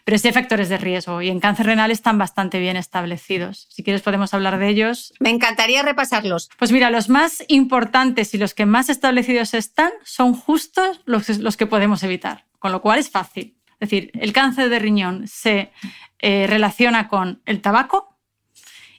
Pero 0.05 0.19
sí 0.19 0.29
hay 0.29 0.35
factores 0.35 0.69
de 0.69 0.79
riesgo 0.79 1.23
y 1.23 1.29
en 1.29 1.41
cáncer 1.41 1.67
renal 1.67 1.91
están 1.91 2.19
bastante 2.19 2.59
bien 2.59 2.77
establecidos. 2.77 3.67
Si 3.71 3.83
quieres 3.83 4.03
podemos 4.03 4.33
hablar 4.35 4.59
de 4.59 4.69
ellos. 4.69 5.12
Me 5.21 5.31
encantaría 5.31 5.83
repasarlos. 5.83 6.50
Pues 6.59 6.73
mira, 6.73 6.91
los 6.91 7.09
más 7.09 7.45
importantes 7.49 8.35
y 8.35 8.39
los 8.39 8.55
que 8.55 8.67
más 8.67 8.89
establecidos 8.89 9.55
están 9.55 9.91
son 10.05 10.35
justos 10.35 11.00
los, 11.05 11.29
los 11.39 11.57
que 11.57 11.67
podemos 11.67 12.03
evitar, 12.03 12.47
con 12.59 12.73
lo 12.73 12.81
cual 12.81 12.99
es 12.99 13.11
fácil. 13.11 13.57
Es 13.81 13.89
decir, 13.89 14.11
el 14.15 14.33
cáncer 14.33 14.69
de 14.69 14.79
riñón 14.79 15.27
se 15.27 15.73
eh, 16.19 16.47
relaciona 16.47 17.09
con 17.09 17.41
el 17.47 17.62
tabaco 17.62 18.19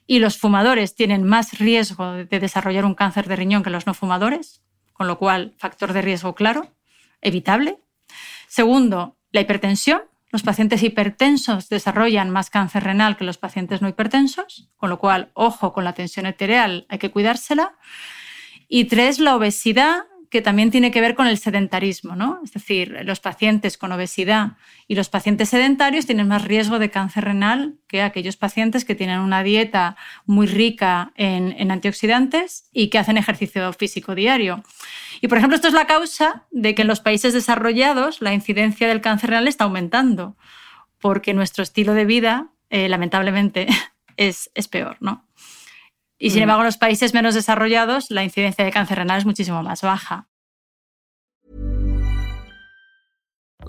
y 0.08 0.20
los 0.20 0.38
fumadores 0.38 0.96
tienen 0.96 1.24
más 1.24 1.60
riesgo 1.60 2.14
de 2.14 2.40
desarrollar 2.40 2.84
un 2.84 2.96
cáncer 2.96 3.28
de 3.28 3.36
riñón 3.36 3.64
que 3.64 3.70
los 3.70 3.86
no 3.86 3.94
fumadores, 3.94 4.62
con 4.94 5.08
lo 5.08 5.18
cual 5.18 5.54
factor 5.58 5.94
de 5.94 6.02
riesgo 6.02 6.36
claro, 6.36 6.74
evitable. 7.22 7.80
Segundo, 8.48 9.18
la 9.32 9.42
hipertensión. 9.42 10.02
Los 10.30 10.44
pacientes 10.44 10.82
hipertensos 10.82 11.68
desarrollan 11.68 12.30
más 12.30 12.50
cáncer 12.50 12.84
renal 12.84 13.18
que 13.18 13.26
los 13.26 13.38
pacientes 13.38 13.82
no 13.82 13.90
hipertensos, 13.90 14.70
con 14.78 14.90
lo 14.90 14.98
cual, 14.98 15.32
ojo 15.34 15.74
con 15.74 15.84
la 15.84 15.94
tensión 15.94 16.26
arterial, 16.26 16.86
hay 16.88 17.00
que 17.00 17.12
cuidársela. 17.12 17.76
Y 18.70 18.86
tres, 18.86 19.20
la 19.20 19.36
obesidad 19.36 20.06
que 20.32 20.42
también 20.42 20.72
tiene 20.72 20.92
que 20.92 21.02
ver 21.02 21.14
con 21.14 21.28
el 21.28 21.38
sedentarismo, 21.38 22.16
¿no? 22.16 22.40
Es 22.42 22.54
decir, 22.54 22.98
los 23.04 23.20
pacientes 23.20 23.78
con 23.78 23.92
obesidad 23.92 24.54
y 24.88 24.96
los 24.96 25.10
pacientes 25.10 25.50
sedentarios 25.50 26.06
tienen 26.06 26.30
más 26.30 26.46
riesgo 26.46 26.80
de 26.80 26.90
cáncer 26.90 27.26
renal 27.26 27.76
que 27.88 28.02
aquellos 28.02 28.38
pacientes 28.38 28.86
que 28.86 28.96
tienen 28.96 29.20
una 29.20 29.44
dieta 29.44 29.98
muy 30.26 30.48
rica 30.48 31.12
en, 31.16 31.70
antioxidantes 31.70 32.70
y 32.72 32.88
que 32.88 32.98
hacen 32.98 33.18
ejercicio 33.18 33.74
físico 33.74 34.16
diario. 34.16 34.64
Y, 35.22 35.28
por 35.28 35.38
ejemplo, 35.38 35.56
esto 35.56 35.68
es 35.68 35.74
la 35.76 35.86
causa 35.86 36.48
de 36.50 36.74
que 36.74 36.82
en 36.82 36.88
los 36.88 37.00
países 37.00 37.34
desarrollados 37.34 38.22
la 38.22 38.34
incidencia 38.34 38.88
del 38.88 39.02
cáncer 39.02 39.30
renal 39.30 39.48
está 39.48 39.66
aumentando, 39.66 40.36
porque 41.00 41.34
nuestro 41.34 41.64
estilo 41.64 41.94
de 41.94 42.06
vida, 42.06 42.50
eh, 42.72 42.90
lamentablemente, 42.90 43.68
es, 44.18 44.50
es 44.56 44.68
peor, 44.68 44.98
¿no? 45.00 45.28
Y 46.18 46.32
sin 46.32 46.40
mm. 46.40 46.44
embargo, 46.44 46.62
en 46.64 46.68
los 46.68 46.78
países 46.78 47.14
menos 47.14 47.36
desarrollados, 47.36 48.10
la 48.10 48.24
incidencia 48.24 48.66
de 48.66 48.72
cáncer 48.72 48.98
renal 48.98 49.20
es 49.20 49.26
muchísimo 49.26 49.62
más 49.64 49.82
baja. 49.82 50.28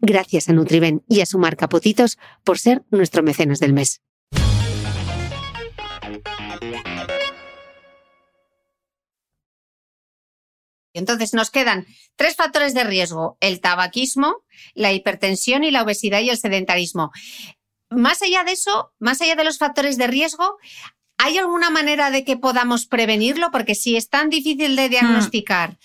Gracias 0.00 0.48
a 0.48 0.52
Nutriben 0.52 1.02
y 1.08 1.20
a 1.20 1.26
su 1.26 1.38
marca 1.38 1.68
Potitos 1.68 2.18
por 2.44 2.58
ser 2.58 2.84
nuestro 2.90 3.22
mecenas 3.22 3.60
del 3.60 3.72
mes. 3.72 4.02
Entonces 10.96 11.34
nos 11.34 11.50
quedan 11.50 11.86
tres 12.16 12.36
factores 12.36 12.72
de 12.72 12.82
riesgo, 12.82 13.36
el 13.40 13.60
tabaquismo, 13.60 14.44
la 14.74 14.94
hipertensión 14.94 15.62
y 15.62 15.70
la 15.70 15.82
obesidad 15.82 16.20
y 16.20 16.30
el 16.30 16.38
sedentarismo. 16.38 17.12
Más 17.90 18.22
allá 18.22 18.44
de 18.44 18.52
eso, 18.52 18.94
más 18.98 19.20
allá 19.20 19.36
de 19.36 19.44
los 19.44 19.58
factores 19.58 19.98
de 19.98 20.06
riesgo, 20.06 20.56
¿hay 21.18 21.36
alguna 21.36 21.68
manera 21.68 22.10
de 22.10 22.24
que 22.24 22.38
podamos 22.38 22.86
prevenirlo? 22.86 23.50
Porque 23.52 23.74
si 23.74 23.96
es 23.96 24.08
tan 24.08 24.30
difícil 24.30 24.74
de 24.74 24.88
diagnosticar 24.88 25.76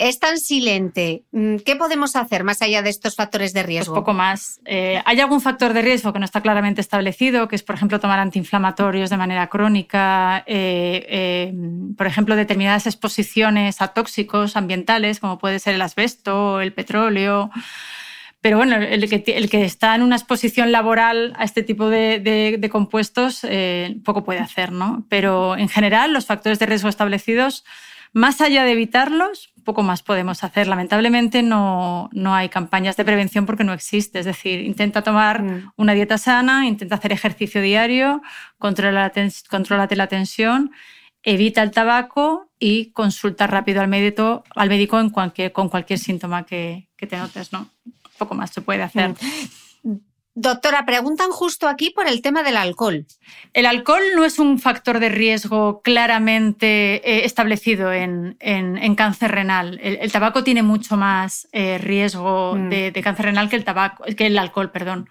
es 0.00 0.18
tan 0.18 0.38
silente. 0.38 1.24
Mm, 1.30 1.56
¿Qué 1.56 1.76
podemos 1.76 2.16
hacer 2.16 2.42
más 2.42 2.62
allá 2.62 2.80
de 2.80 2.88
estos 2.88 3.16
factores 3.16 3.52
de 3.52 3.62
riesgo? 3.62 3.92
Pues 3.92 4.00
poco 4.00 4.14
más. 4.14 4.60
Eh, 4.64 5.00
hay 5.04 5.20
algún 5.20 5.42
factor 5.42 5.74
de 5.74 5.82
riesgo 5.82 6.12
que 6.14 6.18
no 6.18 6.24
está 6.24 6.40
claramente 6.40 6.80
establecido, 6.80 7.48
que 7.48 7.56
es, 7.56 7.62
por 7.62 7.74
ejemplo, 7.74 8.00
tomar 8.00 8.18
antiinflamatorios 8.18 9.10
de 9.10 9.18
manera 9.18 9.48
crónica, 9.48 10.42
eh, 10.46 11.06
eh, 11.08 11.54
por 11.98 12.06
ejemplo, 12.06 12.34
determinadas 12.34 12.86
exposiciones 12.86 13.82
a 13.82 13.88
tóxicos 13.88 14.56
ambientales, 14.56 15.20
como 15.20 15.38
puede 15.38 15.58
ser 15.58 15.74
el 15.74 15.82
asbesto, 15.82 16.62
el 16.62 16.72
petróleo. 16.72 17.50
Pero 18.40 18.56
bueno, 18.56 18.76
el 18.76 19.06
que, 19.06 19.22
el 19.36 19.50
que, 19.50 19.66
está 19.66 19.94
en 19.94 20.02
una 20.02 20.16
exposición 20.16 20.72
laboral 20.72 21.34
a 21.36 21.44
este 21.44 21.62
tipo 21.62 21.90
de, 21.90 22.20
de 22.58 22.70
compuestos 22.70 23.46
poco 24.02 24.24
puede 24.24 24.38
hacer, 24.38 24.72
¿no? 24.72 25.04
Pero 25.10 25.58
en 25.58 25.68
general, 25.68 26.14
los 26.14 26.24
factores 26.24 26.58
de 26.58 26.64
riesgo 26.64 26.88
establecidos 26.88 27.64
más 28.12 28.40
allá 28.40 28.64
de 28.64 28.72
evitarlos, 28.72 29.52
poco 29.64 29.82
más 29.82 30.02
podemos 30.02 30.42
hacer. 30.42 30.66
Lamentablemente 30.66 31.42
no, 31.42 32.10
no 32.12 32.34
hay 32.34 32.48
campañas 32.48 32.96
de 32.96 33.04
prevención 33.04 33.46
porque 33.46 33.64
no 33.64 33.72
existe. 33.72 34.18
Es 34.18 34.26
decir, 34.26 34.60
intenta 34.60 35.02
tomar 35.02 35.42
mm. 35.42 35.72
una 35.76 35.94
dieta 35.94 36.18
sana, 36.18 36.66
intenta 36.66 36.96
hacer 36.96 37.12
ejercicio 37.12 37.62
diario, 37.62 38.22
controlate 38.58 39.96
la 39.96 40.06
tensión, 40.08 40.72
evita 41.22 41.62
el 41.62 41.70
tabaco 41.70 42.50
y 42.58 42.92
consulta 42.92 43.46
rápido 43.46 43.80
al 43.80 43.88
médico, 43.88 44.44
al 44.54 44.68
médico 44.68 44.98
en 44.98 45.10
cualquier, 45.10 45.52
con 45.52 45.68
cualquier 45.68 45.98
síntoma 45.98 46.44
que, 46.44 46.88
que 46.96 47.06
te 47.06 47.16
notes. 47.16 47.52
¿no? 47.52 47.68
Poco 48.18 48.34
más 48.34 48.50
se 48.50 48.60
puede 48.60 48.82
hacer. 48.82 49.10
Mm. 49.10 49.14
Doctora, 50.34 50.86
preguntan 50.86 51.30
justo 51.30 51.66
aquí 51.66 51.90
por 51.90 52.06
el 52.06 52.22
tema 52.22 52.44
del 52.44 52.56
alcohol. 52.56 53.04
El 53.52 53.66
alcohol 53.66 54.02
no 54.14 54.24
es 54.24 54.38
un 54.38 54.60
factor 54.60 55.00
de 55.00 55.08
riesgo 55.08 55.82
claramente 55.82 57.02
eh, 57.04 57.24
establecido 57.24 57.92
en, 57.92 58.36
cáncer 58.96 59.32
renal. 59.32 59.80
El, 59.82 60.10
tabaco 60.12 60.44
tiene 60.44 60.62
mucho 60.62 60.96
más 60.96 61.48
eh, 61.52 61.78
riesgo 61.78 62.54
mm. 62.54 62.68
de, 62.68 63.00
cáncer 63.02 63.26
renal 63.26 63.48
que 63.48 63.56
el, 63.56 63.64
tabaco, 63.64 64.04
que 64.16 64.26
el 64.26 64.38
alcohol. 64.38 64.70
Perdón. 64.70 65.08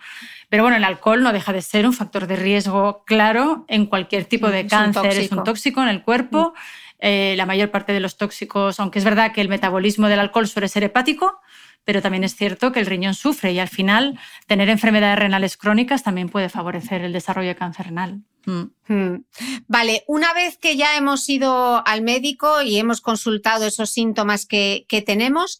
Pero 0.47 0.63
bueno, 0.63 0.77
el 0.77 0.85
alcohol 0.85 1.21
no 1.21 1.33
deja 1.33 1.51
de 1.51 1.61
ser 1.61 1.85
un 1.85 1.93
factor 1.93 2.25
de 2.25 2.37
riesgo 2.37 3.03
claro 3.05 3.65
en 3.67 3.87
cualquier 3.87 4.23
tipo 4.23 4.49
de 4.49 4.67
cáncer. 4.67 5.17
es 5.17 5.31
un 5.31 5.43
tóxico 5.43 5.81
en 5.81 5.89
el 5.89 6.01
cuerpo. 6.01 6.53
Mm. 6.55 6.88
Eh, 6.99 7.35
la 7.37 7.45
mayor 7.45 7.71
parte 7.71 7.93
de 7.93 8.01
los 8.01 8.17
tóxicos, 8.17 8.79
aunque 8.79 8.99
es 8.99 9.05
verdad 9.05 9.31
que 9.31 9.41
el 9.41 9.47
metabolismo 9.47 10.07
del 10.07 10.19
alcohol 10.19 10.47
suele 10.47 10.67
ser 10.67 10.83
hepático, 10.83 11.39
pero 11.85 12.01
también 12.01 12.23
es 12.23 12.35
cierto 12.35 12.71
que 12.71 12.79
el 12.79 12.85
riñón 12.85 13.13
sufre 13.13 13.53
y 13.53 13.59
al 13.59 13.69
final 13.69 14.19
tener 14.47 14.69
enfermedades 14.69 15.17
renales 15.17 15.57
crónicas 15.57 16.03
también 16.03 16.29
puede 16.29 16.49
favorecer 16.49 17.01
el 17.01 17.13
desarrollo 17.13 17.47
de 17.47 17.55
cáncer 17.55 17.87
renal. 17.87 18.21
Mm. 18.45 18.63
Hmm. 18.87 19.23
Vale, 19.67 20.03
una 20.07 20.33
vez 20.33 20.57
que 20.57 20.75
ya 20.75 20.97
hemos 20.97 21.27
ido 21.29 21.81
al 21.87 22.01
médico 22.01 22.61
y 22.61 22.77
hemos 22.77 23.01
consultado 23.01 23.65
esos 23.65 23.89
síntomas 23.89 24.45
que, 24.45 24.85
tenemos, 25.05 25.59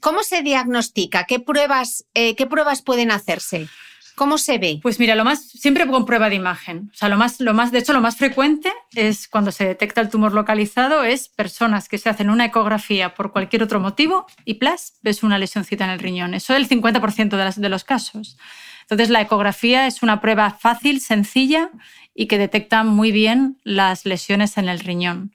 ¿cómo 0.00 0.22
se 0.22 0.42
diagnostica? 0.42 1.24
¿Qué 1.24 1.40
pruebas, 1.40 2.06
eh, 2.14 2.36
¿Qué 2.36 2.46
pruebas 2.46 2.82
pueden 2.82 3.10
hacerse? 3.10 3.68
¿Cómo 4.16 4.38
se 4.38 4.56
ve? 4.56 4.80
Pues 4.82 4.98
mira, 4.98 5.14
lo 5.14 5.26
más, 5.26 5.46
siempre 5.46 5.86
con 5.86 6.06
prueba 6.06 6.30
de 6.30 6.36
imagen. 6.36 6.90
O 6.90 6.96
sea, 6.96 7.10
lo 7.10 7.18
más, 7.18 7.38
lo 7.38 7.52
más, 7.52 7.70
de 7.70 7.80
hecho, 7.80 7.92
lo 7.92 8.00
más 8.00 8.16
frecuente 8.16 8.72
es 8.94 9.28
cuando 9.28 9.52
se 9.52 9.66
detecta 9.66 10.00
el 10.00 10.08
tumor 10.08 10.32
localizado, 10.32 11.04
es 11.04 11.28
personas 11.28 11.86
que 11.86 11.98
se 11.98 12.08
hacen 12.08 12.30
una 12.30 12.46
ecografía 12.46 13.14
por 13.14 13.30
cualquier 13.30 13.62
otro 13.62 13.78
motivo 13.78 14.26
y 14.46 14.54
plus 14.54 14.94
ves 15.02 15.22
una 15.22 15.36
lesioncita 15.36 15.84
en 15.84 15.90
el 15.90 15.98
riñón. 15.98 16.32
Eso 16.32 16.54
es 16.54 16.60
el 16.60 16.82
50% 16.82 17.36
de, 17.36 17.60
de 17.60 17.68
los 17.68 17.84
casos. 17.84 18.38
Entonces, 18.80 19.10
la 19.10 19.20
ecografía 19.20 19.86
es 19.86 20.02
una 20.02 20.22
prueba 20.22 20.50
fácil, 20.50 21.02
sencilla 21.02 21.68
y 22.14 22.26
que 22.26 22.38
detecta 22.38 22.84
muy 22.84 23.12
bien 23.12 23.58
las 23.64 24.06
lesiones 24.06 24.56
en 24.56 24.70
el 24.70 24.80
riñón. 24.80 25.34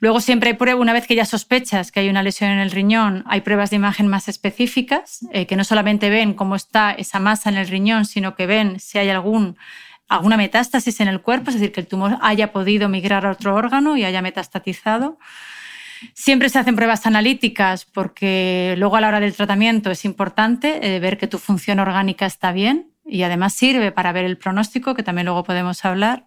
Luego 0.00 0.20
siempre 0.20 0.50
hay 0.50 0.56
prueba, 0.56 0.80
una 0.80 0.92
vez 0.92 1.06
que 1.06 1.14
ya 1.14 1.24
sospechas 1.24 1.92
que 1.92 2.00
hay 2.00 2.08
una 2.08 2.22
lesión 2.22 2.50
en 2.50 2.58
el 2.58 2.70
riñón, 2.70 3.24
hay 3.26 3.40
pruebas 3.40 3.70
de 3.70 3.76
imagen 3.76 4.08
más 4.08 4.28
específicas, 4.28 5.20
eh, 5.32 5.46
que 5.46 5.56
no 5.56 5.64
solamente 5.64 6.10
ven 6.10 6.34
cómo 6.34 6.56
está 6.56 6.92
esa 6.92 7.20
masa 7.20 7.50
en 7.50 7.56
el 7.56 7.68
riñón, 7.68 8.04
sino 8.04 8.34
que 8.34 8.46
ven 8.46 8.80
si 8.80 8.98
hay 8.98 9.10
alguna 9.10 10.36
metástasis 10.36 11.00
en 11.00 11.08
el 11.08 11.20
cuerpo, 11.20 11.50
es 11.50 11.54
decir, 11.54 11.72
que 11.72 11.80
el 11.80 11.86
tumor 11.86 12.18
haya 12.22 12.52
podido 12.52 12.88
migrar 12.88 13.26
a 13.26 13.30
otro 13.30 13.54
órgano 13.54 13.96
y 13.96 14.04
haya 14.04 14.22
metastatizado. 14.22 15.18
Siempre 16.12 16.48
se 16.50 16.58
hacen 16.58 16.76
pruebas 16.76 17.06
analíticas 17.06 17.86
porque 17.86 18.74
luego 18.76 18.96
a 18.96 19.00
la 19.00 19.08
hora 19.08 19.20
del 19.20 19.34
tratamiento 19.34 19.90
es 19.90 20.04
importante 20.04 20.96
eh, 20.96 21.00
ver 21.00 21.16
que 21.16 21.26
tu 21.26 21.38
función 21.38 21.78
orgánica 21.78 22.26
está 22.26 22.52
bien 22.52 22.90
y 23.06 23.22
además 23.22 23.54
sirve 23.54 23.92
para 23.92 24.12
ver 24.12 24.24
el 24.24 24.36
pronóstico, 24.36 24.94
que 24.94 25.02
también 25.02 25.26
luego 25.26 25.44
podemos 25.44 25.84
hablar 25.84 26.26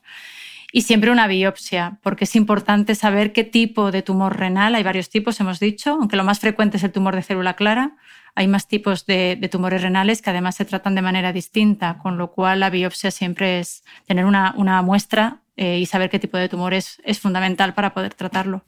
y 0.77 0.83
siempre 0.83 1.09
una 1.09 1.25
biopsia, 1.25 1.97
porque 2.03 2.25
es 2.25 2.35
importante 2.35 2.93
saber 2.93 3.33
qué 3.33 3.43
tipo 3.43 3.89
de 3.89 4.03
tumor 4.03 4.37
renal, 4.37 4.75
hay 4.75 4.83
varios 4.83 5.09
tipos, 5.09 5.39
hemos 5.39 5.59
dicho, 5.59 5.93
aunque 5.93 6.15
lo 6.15 6.23
más 6.23 6.37
frecuente 6.39 6.77
es 6.77 6.83
el 6.83 6.91
tumor 6.91 7.15
de 7.15 7.23
célula 7.23 7.55
clara, 7.55 7.95
hay 8.35 8.47
más 8.47 8.67
tipos 8.67 9.07
de, 9.07 9.39
tumores 9.51 9.81
renales 9.81 10.21
que 10.21 10.29
además 10.29 10.53
se 10.53 10.65
tratan 10.65 10.93
de 10.93 11.01
manera 11.01 11.33
distinta, 11.33 11.97
con 11.97 12.19
lo 12.19 12.29
cual 12.29 12.59
la 12.59 12.69
biopsia 12.69 13.09
siempre 13.09 13.57
es 13.57 13.83
tener 14.05 14.25
una, 14.25 14.53
muestra 14.83 15.39
eh, 15.55 15.79
y 15.79 15.87
saber 15.87 16.11
qué 16.11 16.19
tipo 16.19 16.37
de 16.37 16.47
tumor 16.47 16.75
es 16.75 17.01
fundamental 17.19 17.73
para 17.73 17.95
poder 17.95 18.13
tratarlo. 18.13 18.63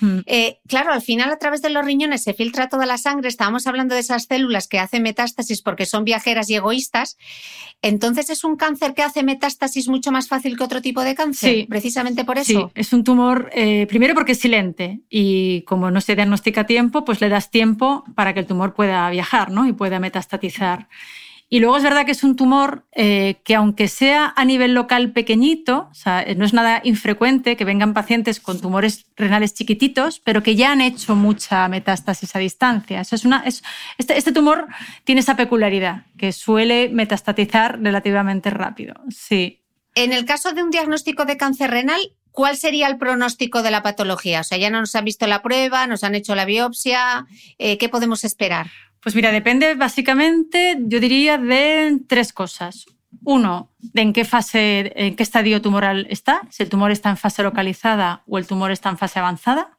Mm. 0.00 0.18
Eh, 0.26 0.58
claro, 0.66 0.92
al 0.92 1.02
final 1.02 1.30
a 1.30 1.38
través 1.38 1.62
de 1.62 1.70
los 1.70 1.84
riñones 1.84 2.22
se 2.22 2.34
filtra 2.34 2.68
toda 2.68 2.86
la 2.86 2.98
sangre. 2.98 3.28
Estábamos 3.28 3.66
hablando 3.66 3.94
de 3.94 4.00
esas 4.00 4.24
células 4.24 4.68
que 4.68 4.78
hacen 4.78 5.02
metástasis 5.02 5.62
porque 5.62 5.86
son 5.86 6.04
viajeras 6.04 6.50
y 6.50 6.54
egoístas. 6.54 7.16
Entonces 7.82 8.30
es 8.30 8.44
un 8.44 8.56
cáncer 8.56 8.94
que 8.94 9.02
hace 9.02 9.22
metástasis 9.22 9.88
mucho 9.88 10.12
más 10.12 10.28
fácil 10.28 10.56
que 10.56 10.64
otro 10.64 10.80
tipo 10.80 11.02
de 11.02 11.14
cáncer, 11.14 11.54
sí. 11.54 11.66
precisamente 11.68 12.24
por 12.24 12.38
eso. 12.38 12.52
Sí, 12.52 12.72
es 12.74 12.92
un 12.92 13.04
tumor, 13.04 13.50
eh, 13.52 13.86
primero 13.88 14.14
porque 14.14 14.32
es 14.32 14.40
silente 14.40 15.00
y 15.10 15.62
como 15.62 15.90
no 15.90 16.00
se 16.00 16.14
diagnostica 16.14 16.62
a 16.62 16.66
tiempo, 16.66 17.04
pues 17.04 17.20
le 17.20 17.28
das 17.28 17.50
tiempo 17.50 18.04
para 18.14 18.34
que 18.34 18.40
el 18.40 18.46
tumor 18.46 18.74
pueda 18.74 19.08
viajar 19.10 19.50
¿no? 19.50 19.66
y 19.66 19.72
pueda 19.72 19.98
metastatizar. 20.00 20.88
Y 21.52 21.60
luego 21.60 21.76
es 21.76 21.82
verdad 21.82 22.06
que 22.06 22.12
es 22.12 22.24
un 22.24 22.34
tumor 22.34 22.86
eh, 22.92 23.42
que 23.44 23.54
aunque 23.54 23.86
sea 23.86 24.32
a 24.36 24.44
nivel 24.46 24.72
local 24.72 25.12
pequeñito, 25.12 25.88
o 25.90 25.94
sea, 25.94 26.24
no 26.34 26.46
es 26.46 26.54
nada 26.54 26.80
infrecuente 26.82 27.58
que 27.58 27.66
vengan 27.66 27.92
pacientes 27.92 28.40
con 28.40 28.58
tumores 28.58 29.04
renales 29.16 29.52
chiquititos, 29.52 30.18
pero 30.18 30.42
que 30.42 30.56
ya 30.56 30.72
han 30.72 30.80
hecho 30.80 31.14
mucha 31.14 31.68
metástasis 31.68 32.34
a 32.34 32.38
distancia. 32.38 33.02
Eso 33.02 33.16
es 33.16 33.26
una, 33.26 33.42
es, 33.44 33.62
este, 33.98 34.16
este, 34.16 34.32
tumor 34.32 34.66
tiene 35.04 35.20
esa 35.20 35.36
peculiaridad, 35.36 36.06
que 36.16 36.32
suele 36.32 36.88
metastatizar 36.88 37.78
relativamente 37.82 38.48
rápido. 38.48 38.94
Sí. 39.10 39.60
En 39.94 40.14
el 40.14 40.24
caso 40.24 40.52
de 40.52 40.62
un 40.62 40.70
diagnóstico 40.70 41.26
de 41.26 41.36
cáncer 41.36 41.70
renal, 41.70 42.00
¿cuál 42.30 42.56
sería 42.56 42.88
el 42.88 42.96
pronóstico 42.96 43.62
de 43.62 43.72
la 43.72 43.82
patología? 43.82 44.40
O 44.40 44.44
sea, 44.44 44.56
ya 44.56 44.70
no 44.70 44.80
nos 44.80 44.94
han 44.94 45.04
visto 45.04 45.26
la 45.26 45.42
prueba, 45.42 45.86
nos 45.86 46.02
han 46.02 46.14
hecho 46.14 46.34
la 46.34 46.46
biopsia, 46.46 47.26
eh, 47.58 47.76
¿qué 47.76 47.90
podemos 47.90 48.24
esperar? 48.24 48.68
Pues 49.02 49.16
mira, 49.16 49.32
depende 49.32 49.74
básicamente, 49.74 50.78
yo 50.80 51.00
diría, 51.00 51.36
de 51.36 51.98
tres 52.06 52.32
cosas. 52.32 52.86
Uno, 53.24 53.70
de 53.80 54.02
en 54.02 54.12
qué 54.12 54.24
fase, 54.24 54.92
en 54.94 55.16
qué 55.16 55.22
estadio 55.24 55.60
tumoral 55.60 56.06
está, 56.08 56.42
si 56.50 56.62
el 56.62 56.68
tumor 56.68 56.92
está 56.92 57.10
en 57.10 57.16
fase 57.16 57.42
localizada 57.42 58.22
o 58.26 58.38
el 58.38 58.46
tumor 58.46 58.70
está 58.70 58.90
en 58.90 58.98
fase 58.98 59.18
avanzada. 59.18 59.76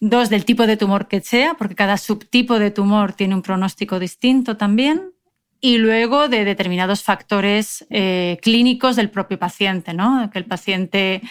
Dos, 0.00 0.30
del 0.30 0.46
tipo 0.46 0.66
de 0.66 0.78
tumor 0.78 1.08
que 1.08 1.20
sea, 1.20 1.54
porque 1.54 1.74
cada 1.74 1.98
subtipo 1.98 2.58
de 2.58 2.70
tumor 2.70 3.12
tiene 3.12 3.34
un 3.34 3.42
pronóstico 3.42 3.98
distinto 3.98 4.56
también. 4.56 5.12
Y 5.60 5.78
luego 5.78 6.28
de 6.28 6.44
determinados 6.44 7.04
factores 7.04 7.86
eh, 7.88 8.38
clínicos 8.42 8.96
del 8.96 9.10
propio 9.10 9.38
paciente, 9.38 9.94
¿no? 9.94 10.28
Que 10.32 10.40
el 10.40 10.44
paciente 10.46 11.22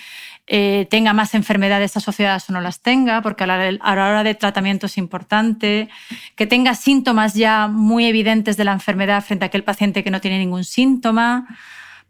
eh, 0.54 0.86
tenga 0.90 1.14
más 1.14 1.34
enfermedades 1.34 1.96
asociadas 1.96 2.50
o 2.50 2.52
no 2.52 2.60
las 2.60 2.82
tenga, 2.82 3.22
porque 3.22 3.46
a 3.46 3.48
la, 3.48 3.80
hora 3.82 4.22
del 4.22 4.36
tratamiento 4.36 4.88
es 4.88 4.98
importante, 4.98 5.88
que 6.36 6.46
tenga 6.46 6.76
síntomas 6.76 7.36
ya 7.36 7.70
muy 7.70 8.04
evidentes 8.06 8.58
de 8.58 8.66
la 8.66 8.74
enfermedad 8.74 9.24
frente 9.24 9.46
a 9.46 9.48
aquel 9.48 9.64
paciente 9.64 10.04
que 10.04 10.12
no 10.12 10.20
tiene 10.20 10.40
ningún 10.40 10.66
síntoma, 10.66 11.48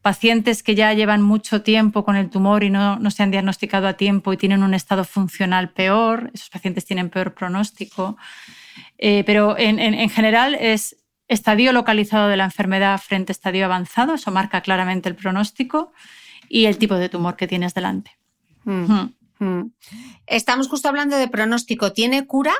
pacientes 0.01 0.63
que 0.63 0.73
ya 0.73 0.91
llevan 0.93 1.21
mucho 1.21 1.62
tiempo 1.62 2.04
con 2.04 2.15
el 2.15 2.32
tumor 2.32 2.63
y 2.63 2.71
no, 2.71 2.97
no 2.97 3.12
se 3.12 3.21
han 3.21 3.30
diagnosticado 3.30 3.88
a 3.88 3.93
tiempo 3.93 4.34
y 4.34 4.38
tienen 4.38 4.63
un 4.63 4.73
estado 4.73 5.04
funcional 5.04 5.69
peor, 5.69 6.32
esos 6.34 6.49
pacientes 6.49 6.84
tienen 6.84 7.12
peor 7.12 7.36
pronóstico. 7.36 8.17
Eh, 8.97 9.23
pero 9.23 9.56
en, 9.56 9.77
en 9.80 10.10
general 10.10 10.58
es 10.60 10.95
estadio 11.27 11.73
localizado 11.73 12.27
de 12.27 12.38
la 12.38 12.45
enfermedad 12.45 12.99
frente 12.99 13.30
a 13.30 13.34
estadio 13.34 13.65
avanzado, 13.65 14.15
eso 14.15 14.32
marca 14.32 14.62
claramente 14.62 15.10
el 15.10 15.15
pronóstico 15.15 15.93
y 16.49 16.65
el 16.65 16.80
tipo 16.80 16.95
de 16.95 17.08
tumor 17.08 17.36
que 17.36 17.45
tienes 17.45 17.75
delante. 17.75 18.20
Mm, 18.63 19.13
mm. 19.39 19.71
Estamos 20.28 20.67
justo 20.67 20.88
hablando 20.89 21.17
de 21.17 21.28
pronóstico. 21.28 21.93
¿Tiene 21.93 22.26
cura? 22.26 22.54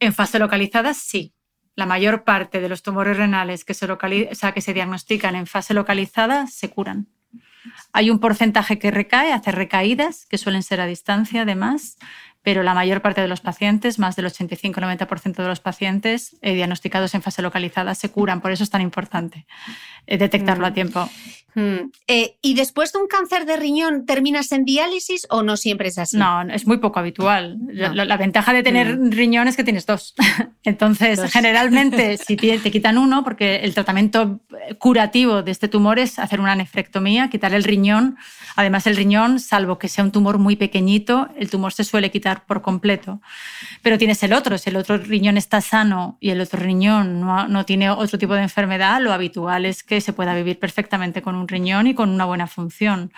En 0.00 0.12
fase 0.12 0.38
localizada, 0.38 0.94
sí. 0.94 1.32
La 1.74 1.86
mayor 1.86 2.24
parte 2.24 2.60
de 2.60 2.68
los 2.68 2.82
tumores 2.82 3.16
renales 3.16 3.64
que 3.64 3.74
se, 3.74 3.86
que 3.86 4.60
se 4.60 4.74
diagnostican 4.74 5.36
en 5.36 5.46
fase 5.46 5.74
localizada 5.74 6.46
se 6.46 6.70
curan. 6.70 7.08
Hay 7.92 8.10
un 8.10 8.20
porcentaje 8.20 8.78
que 8.78 8.90
recae, 8.90 9.32
hace 9.32 9.52
recaídas, 9.52 10.26
que 10.26 10.38
suelen 10.38 10.62
ser 10.62 10.80
a 10.80 10.86
distancia 10.86 11.42
además, 11.42 11.96
pero 12.46 12.62
la 12.62 12.74
mayor 12.74 13.02
parte 13.02 13.20
de 13.20 13.26
los 13.26 13.40
pacientes, 13.40 13.98
más 13.98 14.14
del 14.14 14.26
85-90% 14.26 15.34
de 15.34 15.48
los 15.48 15.58
pacientes 15.58 16.36
eh, 16.42 16.54
diagnosticados 16.54 17.12
en 17.16 17.22
fase 17.22 17.42
localizada 17.42 17.96
se 17.96 18.08
curan. 18.12 18.40
Por 18.40 18.52
eso 18.52 18.62
es 18.62 18.70
tan 18.70 18.82
importante 18.82 19.46
eh, 20.06 20.16
detectarlo 20.16 20.64
a 20.64 20.70
mm. 20.70 20.74
tiempo. 20.74 21.10
Mm. 21.56 21.90
Eh, 22.06 22.36
¿Y 22.42 22.54
después 22.54 22.92
de 22.92 23.00
un 23.00 23.08
cáncer 23.08 23.46
de 23.46 23.56
riñón 23.56 24.06
terminas 24.06 24.52
en 24.52 24.64
diálisis 24.64 25.26
o 25.28 25.42
no 25.42 25.56
siempre 25.56 25.88
es 25.88 25.98
así? 25.98 26.18
No, 26.18 26.42
es 26.42 26.68
muy 26.68 26.76
poco 26.76 27.00
habitual. 27.00 27.58
La, 27.72 28.16
ventaja 28.16 28.52
de 28.52 28.62
tener 28.62 28.96
mm. 28.96 29.10
riñón 29.10 29.48
es 29.48 29.56
que 29.56 29.64
tienes 29.64 29.84
dos. 29.84 30.14
Entonces, 30.62 31.20
generalmente, 31.32 32.16
si 32.24 32.36
te, 32.36 32.58
te, 32.60 32.70
quitan 32.70 32.96
uno, 32.96 33.24
porque 33.24 33.56
el 33.56 33.74
tratamiento 33.74 34.38
curativo 34.78 35.42
de 35.42 35.50
este 35.50 35.66
tumor 35.66 35.98
es 35.98 36.20
hacer 36.20 36.38
una 36.38 36.54
nefrectomía, 36.54 37.28
quitar 37.28 37.54
el 37.54 37.64
riñón. 37.64 38.16
Además, 38.54 38.86
el 38.86 38.94
riñón, 38.94 39.40
salvo 39.40 39.78
que 39.78 39.88
sea 39.88 40.04
un 40.04 40.12
tumor 40.12 40.38
muy 40.38 40.54
pequeñito, 40.54 41.28
el 41.36 41.50
tumor 41.50 41.72
se 41.72 41.82
suele 41.82 42.12
quitar 42.12 42.35
por 42.44 42.62
completo. 42.62 43.20
Pero 43.82 43.98
tienes 43.98 44.22
el 44.22 44.32
otro, 44.32 44.58
si 44.58 44.70
el 44.70 44.76
otro 44.76 44.98
riñón 44.98 45.36
está 45.36 45.60
sano 45.60 46.18
y 46.20 46.30
el 46.30 46.40
otro 46.40 46.60
riñón 46.60 47.20
no, 47.20 47.64
tiene 47.64 47.90
otro 47.90 48.18
tipo 48.18 48.34
de 48.34 48.42
enfermedad, 48.42 49.00
lo 49.00 49.12
habitual 49.12 49.66
es 49.66 49.82
que 49.82 50.00
se 50.00 50.12
pueda 50.12 50.34
vivir 50.34 50.58
perfectamente 50.58 51.22
con 51.22 51.34
un 51.34 51.48
riñón 51.48 51.86
y 51.86 51.94
con 51.94 52.10
una 52.10 52.24
buena 52.24 52.46
función. 52.46 53.12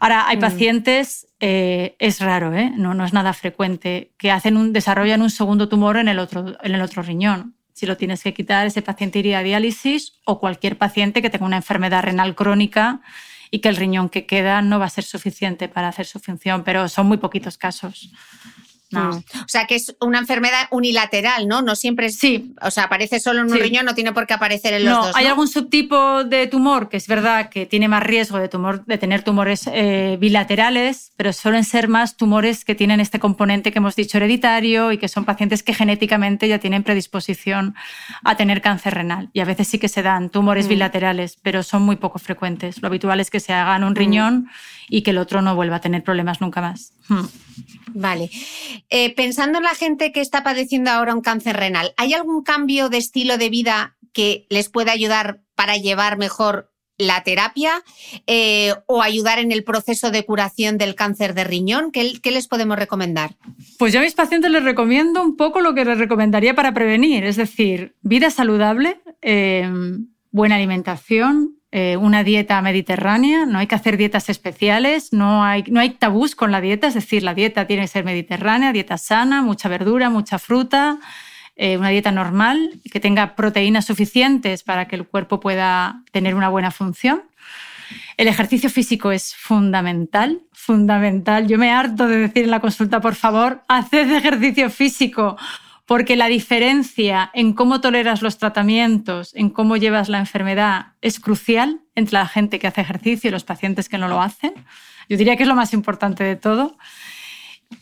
Ahora, 0.00 0.26
hay 0.28 0.36
mm. 0.36 0.40
pacientes, 0.40 1.26
eh, 1.40 1.96
es 1.98 2.20
raro, 2.20 2.52
¿eh? 2.54 2.72
no, 2.74 2.94
no, 2.94 3.04
es 3.04 3.12
nada 3.12 3.32
frecuente, 3.32 4.12
que 4.18 4.30
hacen 4.30 4.56
un, 4.56 4.72
desarrollan 4.72 5.22
un 5.22 5.30
segundo 5.30 5.68
tumor 5.68 5.96
en 5.96 6.08
el, 6.08 6.18
otro, 6.18 6.56
en 6.62 6.74
el 6.74 6.82
otro 6.82 7.02
riñón. 7.02 7.54
Si 7.72 7.86
lo 7.86 7.96
tienes 7.96 8.22
que 8.22 8.32
quitar, 8.32 8.66
ese 8.66 8.82
paciente 8.82 9.18
iría 9.18 9.38
a 9.38 9.42
diálisis 9.42 10.20
o 10.24 10.38
cualquier 10.38 10.78
paciente 10.78 11.22
que 11.22 11.30
tenga 11.30 11.44
una 11.44 11.56
enfermedad 11.56 12.02
renal 12.02 12.34
crónica 12.34 13.00
y 13.54 13.60
que 13.60 13.68
el 13.68 13.76
riñón 13.76 14.08
que 14.08 14.26
queda 14.26 14.62
no 14.62 14.80
va 14.80 14.86
a 14.86 14.90
ser 14.90 15.04
suficiente 15.04 15.68
para 15.68 15.86
hacer 15.86 16.06
su 16.06 16.18
función, 16.18 16.64
pero 16.64 16.88
son 16.88 17.06
muy 17.06 17.18
poquitos 17.18 17.56
casos. 17.56 18.10
Mm. 19.00 19.16
O 19.16 19.48
sea, 19.48 19.66
que 19.66 19.74
es 19.76 19.96
una 20.00 20.18
enfermedad 20.18 20.68
unilateral, 20.70 21.48
¿no? 21.48 21.62
No 21.62 21.76
siempre 21.76 22.06
es, 22.06 22.16
Sí. 22.16 22.54
O 22.62 22.70
sea, 22.70 22.84
aparece 22.84 23.20
solo 23.20 23.40
en 23.40 23.52
un 23.52 23.58
riñón, 23.58 23.84
no 23.84 23.94
tiene 23.94 24.12
por 24.12 24.26
qué 24.26 24.34
aparecer 24.34 24.72
en 24.74 24.84
los 24.84 24.96
dos. 24.96 25.06
¿no? 25.08 25.12
Hay 25.16 25.26
algún 25.26 25.48
subtipo 25.48 26.24
de 26.24 26.46
tumor 26.46 26.88
que 26.88 26.96
es 26.96 27.06
verdad 27.06 27.48
que 27.48 27.66
tiene 27.66 27.88
más 27.88 28.02
riesgo 28.02 28.38
de, 28.38 28.48
tumor, 28.48 28.84
de 28.86 28.98
tener 28.98 29.22
tumores 29.22 29.68
eh, 29.72 30.16
bilaterales, 30.20 31.12
pero 31.16 31.32
suelen 31.32 31.64
ser 31.64 31.88
más 31.88 32.16
tumores 32.16 32.64
que 32.64 32.74
tienen 32.74 33.00
este 33.00 33.18
componente 33.18 33.72
que 33.72 33.78
hemos 33.78 33.96
dicho 33.96 34.18
hereditario 34.18 34.92
y 34.92 34.98
que 34.98 35.08
son 35.08 35.24
pacientes 35.24 35.62
que 35.62 35.74
genéticamente 35.74 36.48
ya 36.48 36.58
tienen 36.58 36.82
predisposición 36.82 37.74
a 38.22 38.36
tener 38.36 38.62
cáncer 38.62 38.94
renal. 38.94 39.30
Y 39.32 39.40
a 39.40 39.44
veces 39.44 39.68
sí 39.68 39.78
que 39.78 39.88
se 39.88 40.02
dan 40.02 40.30
tumores 40.30 40.66
mm. 40.66 40.68
bilaterales, 40.68 41.36
pero 41.42 41.62
son 41.62 41.82
muy 41.82 41.96
poco 41.96 42.18
frecuentes. 42.18 42.80
Lo 42.80 42.88
habitual 42.88 43.20
es 43.20 43.30
que 43.30 43.40
se 43.40 43.52
hagan 43.52 43.84
un 43.84 43.92
mm. 43.92 43.96
riñón 43.96 44.48
y 44.88 45.02
que 45.02 45.10
el 45.10 45.18
otro 45.18 45.42
no 45.42 45.54
vuelva 45.54 45.76
a 45.76 45.80
tener 45.80 46.02
problemas 46.02 46.40
nunca 46.40 46.60
más. 46.60 46.92
Vale. 47.94 48.30
Eh, 48.90 49.14
pensando 49.14 49.58
en 49.58 49.64
la 49.64 49.74
gente 49.74 50.12
que 50.12 50.20
está 50.20 50.42
padeciendo 50.42 50.90
ahora 50.90 51.14
un 51.14 51.20
cáncer 51.20 51.56
renal, 51.56 51.94
¿hay 51.96 52.14
algún 52.14 52.42
cambio 52.42 52.88
de 52.88 52.98
estilo 52.98 53.38
de 53.38 53.50
vida 53.50 53.96
que 54.12 54.46
les 54.50 54.68
pueda 54.68 54.92
ayudar 54.92 55.40
para 55.54 55.76
llevar 55.76 56.18
mejor 56.18 56.70
la 56.96 57.22
terapia 57.24 57.82
eh, 58.26 58.72
o 58.86 59.02
ayudar 59.02 59.38
en 59.38 59.50
el 59.52 59.64
proceso 59.64 60.10
de 60.10 60.24
curación 60.24 60.78
del 60.78 60.94
cáncer 60.94 61.34
de 61.34 61.44
riñón? 61.44 61.90
¿Qué, 61.90 62.20
les 62.30 62.48
podemos 62.48 62.78
recomendar? 62.78 63.36
Pues 63.78 63.92
yo 63.92 64.00
a 64.00 64.02
mis 64.02 64.14
pacientes 64.14 64.50
les 64.50 64.62
recomiendo 64.62 65.22
un 65.22 65.36
poco 65.36 65.60
lo 65.60 65.74
que 65.74 65.84
les 65.84 65.98
recomendaría 65.98 66.54
para 66.54 66.72
prevenir, 66.72 67.24
es 67.24 67.36
decir, 67.36 67.96
vida 68.02 68.30
saludable, 68.30 69.00
eh, 69.22 69.68
buena 70.30 70.56
alimentación, 70.56 71.56
eh, 71.76 71.96
una 71.96 72.22
dieta 72.22 72.62
mediterránea, 72.62 73.46
no 73.46 73.58
hay 73.58 73.66
que 73.66 73.74
hacer 73.74 73.96
dietas 73.96 74.28
especiales, 74.28 75.12
no 75.12 75.42
hay, 75.42 75.64
no 75.66 75.80
hay 75.80 75.90
tabús 75.90 76.36
con 76.36 76.52
la 76.52 76.60
dieta, 76.60 76.86
es 76.86 76.94
decir, 76.94 77.24
la 77.24 77.34
dieta 77.34 77.66
tiene 77.66 77.82
que 77.82 77.88
ser 77.88 78.04
mediterránea, 78.04 78.72
dieta 78.72 78.96
sana, 78.96 79.42
mucha 79.42 79.68
verdura, 79.68 80.08
mucha 80.08 80.38
fruta. 80.38 81.00
Eh, 81.56 81.76
una 81.76 81.88
dieta 81.88 82.12
normal, 82.12 82.80
que 82.92 83.00
tenga 83.00 83.34
proteínas 83.34 83.86
suficientes 83.86 84.62
para 84.62 84.86
que 84.86 84.94
el 84.94 85.04
cuerpo 85.04 85.40
pueda 85.40 86.04
tener 86.12 86.36
una 86.36 86.48
buena 86.48 86.70
función. 86.70 87.22
El 88.16 88.28
ejercicio 88.28 88.70
físico 88.70 89.10
es 89.10 89.34
fundamental, 89.34 90.42
fundamental. 90.52 91.48
Yo 91.48 91.58
me 91.58 91.72
harto 91.72 92.06
de 92.06 92.18
decir 92.18 92.44
en 92.44 92.52
la 92.52 92.60
consulta, 92.60 93.00
por 93.00 93.16
favor, 93.16 93.62
haced 93.66 94.12
ejercicio 94.12 94.70
físico, 94.70 95.36
porque 95.86 96.16
la 96.16 96.28
diferencia 96.28 97.30
en 97.34 97.52
cómo 97.52 97.80
toleras 97.80 98.22
los 98.22 98.38
tratamientos, 98.38 99.34
en 99.34 99.50
cómo 99.50 99.76
llevas 99.76 100.08
la 100.08 100.18
enfermedad, 100.18 100.94
es 101.02 101.20
crucial 101.20 101.80
entre 101.94 102.14
la 102.14 102.26
gente 102.26 102.58
que 102.58 102.66
hace 102.66 102.80
ejercicio 102.80 103.28
y 103.28 103.30
los 103.30 103.44
pacientes 103.44 103.88
que 103.88 103.98
no 103.98 104.08
lo 104.08 104.22
hacen. 104.22 104.54
Yo 105.08 105.18
diría 105.18 105.36
que 105.36 105.42
es 105.42 105.48
lo 105.48 105.54
más 105.54 105.74
importante 105.74 106.24
de 106.24 106.36
todo. 106.36 106.78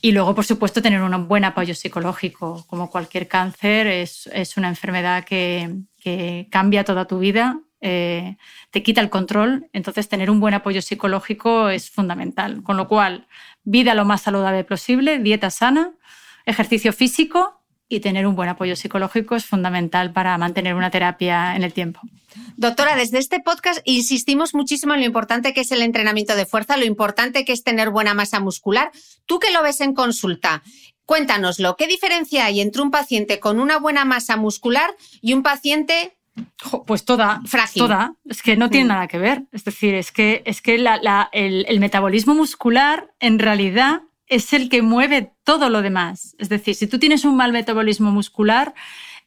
Y 0.01 0.13
luego, 0.13 0.35
por 0.35 0.45
supuesto, 0.45 0.83
tener 0.83 1.01
un 1.01 1.29
buen 1.29 1.45
apoyo 1.45 1.75
psicológico. 1.75 2.65
Como 2.67 2.91
cualquier 2.91 3.29
cáncer, 3.29 3.87
es, 3.87 4.29
una 4.57 4.69
enfermedad 4.69 5.25
que, 5.25 6.49
cambia 6.51 6.85
toda 6.85 7.07
tu 7.07 7.21
vida, 7.21 7.61
eh, 7.81 8.37
te 8.71 8.83
quita 8.83 9.01
el 9.01 9.11
control. 9.11 9.69
Entonces, 9.73 10.09
tener 10.09 10.31
un 10.31 10.41
buen 10.41 10.55
apoyo 10.55 10.83
psicológico 10.83 11.69
es 11.69 11.91
fundamental. 11.91 12.65
Con 12.65 12.77
lo 12.77 12.89
cual, 12.89 13.29
vida 13.63 13.95
lo 13.95 14.05
más 14.05 14.23
saludable 14.23 14.65
posible, 14.65 15.19
dieta 15.19 15.51
sana, 15.51 15.93
ejercicio 16.47 16.93
físico 16.93 17.62
y 17.93 18.01
tener 18.01 18.27
un 18.27 18.35
buen 18.35 18.49
apoyo 18.49 18.75
psicológico 18.75 19.37
es 19.37 19.45
fundamental 19.45 20.13
para 20.13 20.37
mantener 20.39 20.75
una 20.75 20.91
terapia 20.91 21.55
en 21.55 21.63
el 21.63 21.73
tiempo. 21.73 22.01
Doctora, 22.57 22.97
desde 22.97 23.19
este 23.19 23.41
podcast 23.41 23.81
insistimos 23.85 24.55
muchísimo 24.55 24.95
en 24.95 25.01
lo 25.01 25.07
importante 25.07 25.53
que 25.53 25.61
es 25.61 25.73
el 25.73 25.83
entrenamiento 25.83 26.35
de 26.35 26.47
fuerza, 26.47 26.77
lo 26.77 26.87
importante 26.87 27.45
que 27.45 27.53
es 27.53 27.63
tener 27.63 27.91
buena 27.91 28.15
masa 28.15 28.41
muscular. 28.41 28.91
Tú 29.27 29.39
que 29.39 29.51
lo 29.51 29.63
ves 29.63 29.81
en 29.83 29.93
consulta, 29.93 30.63
cuéntanoslo. 31.05 31.77
¿Qué 31.77 31.87
diferencia 31.87 32.47
hay 32.47 32.63
entre 32.63 32.81
un 32.81 32.91
paciente 32.91 33.41
con 33.41 33.61
una 33.61 33.79
buena 33.79 34.07
masa 34.07 34.37
muscular 34.37 34.95
y 35.21 35.35
un 35.35 35.43
paciente 35.43 36.17
pues 36.87 37.05
toda, 37.05 37.43
frágil. 37.45 37.83
Toda. 37.83 38.15
Es 38.25 38.43
que 38.43 38.57
no 38.57 38.71
tiene 38.71 38.87
mm. 38.87 38.89
nada 38.89 39.07
que 39.07 39.19
ver. 39.19 39.43
Es 39.53 39.65
decir, 39.65 39.95
es 39.95 40.13
que, 40.13 40.43
es 40.47 40.63
que 40.63 40.77
el, 40.77 41.81
metabolismo 41.81 42.35
muscular 42.35 43.13
en 43.21 43.39
realidad 43.39 44.01
es 44.33 44.53
el 44.55 44.69
que 44.71 44.81
mueve 44.81 45.35
todo 45.45 45.69
lo 45.69 45.83
demás. 45.83 46.35
Es 46.39 46.49
decir, 46.49 46.75
si 46.75 46.87
tú 46.87 46.99
tienes 46.99 47.25
un 47.25 47.37
mal 47.37 47.53
metabolismo 47.53 48.11
muscular, 48.11 48.75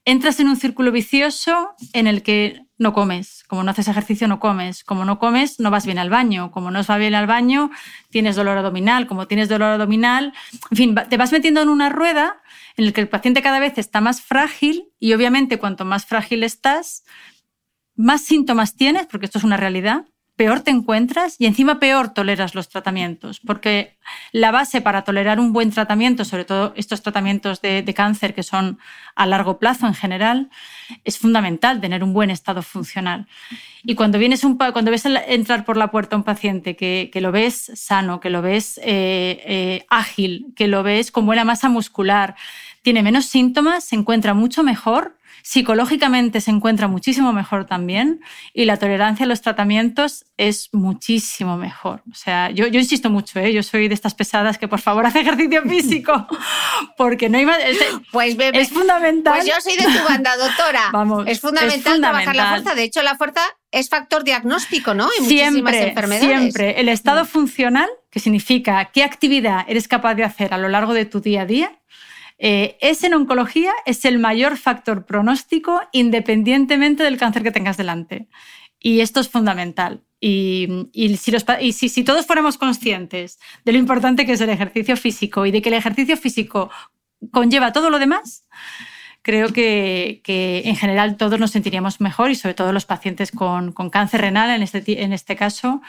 entras 0.03 0.39
en 0.39 0.47
un 0.47 0.55
círculo 0.55 0.91
vicioso 0.91 1.75
en 1.93 2.07
el 2.07 2.23
que 2.23 2.65
no 2.79 2.91
comes. 2.91 3.43
Como 3.47 3.63
no 3.63 3.69
haces 3.69 3.87
ejercicio, 3.87 4.27
no 4.27 4.39
comes. 4.39 4.83
Como 4.83 5.05
no 5.05 5.19
comes, 5.19 5.59
no 5.59 5.69
vas 5.69 5.85
bien 5.85 5.99
al 5.99 6.09
baño. 6.09 6.49
Como 6.51 6.71
no 6.71 6.81
vas 6.83 6.99
bien 6.99 7.13
al 7.13 7.27
baño, 7.27 7.69
tienes 8.09 8.35
dolor 8.35 8.57
abdominal. 8.57 9.05
Como 9.05 9.27
tienes 9.27 9.47
dolor 9.47 9.73
abdominal, 9.73 10.33
en 10.71 10.77
fin, 10.77 10.95
te 11.07 11.17
vas 11.17 11.31
metiendo 11.31 11.61
en 11.61 11.69
una 11.69 11.89
rueda 11.89 12.41
en 12.75 12.85
la 12.85 12.91
que 12.91 13.01
el 13.01 13.07
paciente 13.07 13.43
cada 13.43 13.59
vez 13.59 13.77
está 13.77 14.01
más 14.01 14.21
frágil 14.21 14.89
y 14.99 15.13
obviamente 15.13 15.59
cuanto 15.59 15.85
más 15.85 16.05
frágil 16.05 16.43
estás, 16.43 17.03
más 17.95 18.21
síntomas 18.21 18.75
tienes, 18.75 19.05
porque 19.05 19.27
esto 19.27 19.37
es 19.37 19.43
una 19.43 19.55
realidad, 19.55 20.05
peor 20.35 20.61
te 20.61 20.71
encuentras 20.71 21.35
y 21.39 21.45
encima 21.45 21.79
peor 21.79 22.13
toleras 22.13 22.55
los 22.55 22.67
tratamientos, 22.67 23.39
porque 23.39 23.95
la 24.31 24.51
base 24.51 24.81
para 24.81 25.03
tolerar 25.03 25.39
un 25.39 25.53
buen 25.53 25.71
tratamiento, 25.71 26.25
sobre 26.25 26.43
todo 26.43 26.73
estos 26.75 27.01
tratamientos 27.01 27.61
de, 27.61 27.93
cáncer 27.95 28.33
que 28.33 28.43
son 28.43 28.77
a 29.15 29.25
largo 29.25 29.59
plazo 29.59 29.87
en 29.87 29.93
general, 29.93 30.49
es 31.05 31.17
fundamental 31.17 31.79
tener 31.79 32.03
un 32.03 32.11
buen 32.11 32.29
estado 32.29 32.61
funcional. 32.61 33.27
Y 33.83 33.95
cuando, 33.95 34.19
vienes 34.19 34.43
un, 34.43 34.57
cuando 34.57 34.91
ves 34.91 35.05
entrar 35.05 35.63
por 35.63 35.77
la 35.77 35.89
puerta 35.89 36.17
un 36.17 36.23
paciente 36.23 36.75
que, 36.75 37.09
lo 37.21 37.31
ves 37.31 37.71
sano, 37.75 38.19
que 38.19 38.29
lo 38.29 38.41
ves 38.41 38.77
eh, 38.79 39.41
eh, 39.45 39.85
ágil, 39.89 40.47
que 40.55 40.67
lo 40.67 40.83
ves 40.83 41.11
con 41.11 41.25
buena 41.25 41.45
masa 41.45 41.69
muscular, 41.69 42.35
tiene 42.81 43.01
menos 43.01 43.25
síntomas, 43.25 43.85
se 43.85 43.95
encuentra 43.95 44.33
mucho 44.33 44.63
mejor, 44.63 45.17
Psicológicamente 45.47 46.41
se 46.41 46.49
encuentra 46.49 46.87
muchísimo 46.87 47.31
mejor 47.31 47.65
también 47.65 48.19
y 48.51 48.65
la 48.65 48.77
tolerancia 48.77 49.27
a 49.27 49.29
los 49.29 49.43
tratamientos 49.43 50.25
es 50.37 50.69
muchísimo 50.73 51.55
mejor. 51.55 52.01
O 52.11 52.15
sea, 52.15 52.49
yo, 52.49 52.65
yo 52.65 52.79
insisto 52.79 53.11
mucho, 53.11 53.39
¿eh? 53.39 53.53
yo 53.53 53.61
soy 53.61 53.87
de 53.87 53.93
estas 53.93 54.15
pesadas 54.15 54.57
que 54.57 54.67
por 54.67 54.81
favor 54.81 55.05
hace 55.05 55.19
ejercicio 55.19 55.61
físico 55.61 56.25
porque 56.97 57.29
no 57.29 57.39
iba... 57.39 57.55
Es, 57.57 57.77
pues 58.11 58.35
bebé, 58.37 58.59
es 58.59 58.69
fundamental. 58.69 59.35
Pues 59.35 59.45
yo 59.45 59.53
soy 59.61 59.77
de 59.77 59.83
tu 59.83 60.03
banda, 60.03 60.35
doctora. 60.35 60.89
Vamos, 60.91 61.25
es 61.27 61.39
fundamental, 61.39 62.01
trabajar 62.01 62.35
la 62.35 62.49
fuerza. 62.49 62.73
De 62.73 62.81
hecho, 62.81 63.03
la 63.03 63.15
fuerza 63.15 63.41
es 63.69 63.87
factor 63.87 64.23
diagnóstico, 64.23 64.95
¿no? 64.95 65.09
En 65.19 65.25
siempre, 65.25 65.89
enfermedades. 65.89 66.39
Siempre. 66.39 66.79
El 66.79 66.89
estado 66.89 67.23
mm. 67.23 67.27
funcional, 67.27 67.89
que 68.09 68.19
significa 68.19 68.89
qué 68.91 69.03
actividad 69.03 69.63
eres 69.67 69.87
capaz 69.87 70.15
de 70.15 70.23
hacer 70.23 70.55
a 70.55 70.57
lo 70.57 70.69
largo 70.69 70.95
de 70.95 71.05
tu 71.05 71.21
día 71.21 71.41
a 71.41 71.45
día, 71.45 71.79
eh, 72.37 72.77
ese 72.81 73.07
en 73.07 73.13
oncología 73.13 73.71
es 73.85 74.05
el 74.05 74.19
mayor 74.19 74.57
factor 74.57 75.05
pronóstico 75.05 75.81
independientemente 75.91 77.03
del 77.03 77.17
cáncer 77.17 77.43
que 77.43 77.51
tengas 77.51 77.77
delante. 77.77 78.27
Y 78.79 78.99
esto 79.01 79.19
es 79.19 79.29
fundamental. 79.29 80.03
Y, 80.19 80.87
si, 81.17 82.03
todos 82.03 82.25
fuéramos 82.25 82.57
conscientes 82.57 83.39
de 83.63 83.71
lo 83.71 83.77
importante 83.77 84.25
que 84.25 84.33
es 84.33 84.41
el 84.41 84.49
ejercicio 84.49 84.97
físico 84.97 85.45
y 85.45 85.51
de 85.51 85.61
que 85.61 85.69
el 85.69 85.75
ejercicio 85.75 86.17
físico 86.17 86.71
conlleva 87.31 87.71
todo 87.71 87.89
lo 87.89 87.99
demás, 87.99 88.47
creo 89.21 89.53
que, 89.53 90.21
en 90.65 90.75
general 90.75 91.17
todos 91.17 91.39
nos 91.39 91.51
sentiríamos 91.51 92.01
mejor 92.01 92.31
y 92.31 92.35
sobre 92.35 92.55
todo 92.55 92.73
los 92.73 92.85
pacientes 92.85 93.31
con, 93.31 93.71
cáncer 93.91 94.21
renal, 94.21 94.49
en 94.49 94.63
este, 94.63 95.13
este 95.13 95.35
caso, 95.35 95.81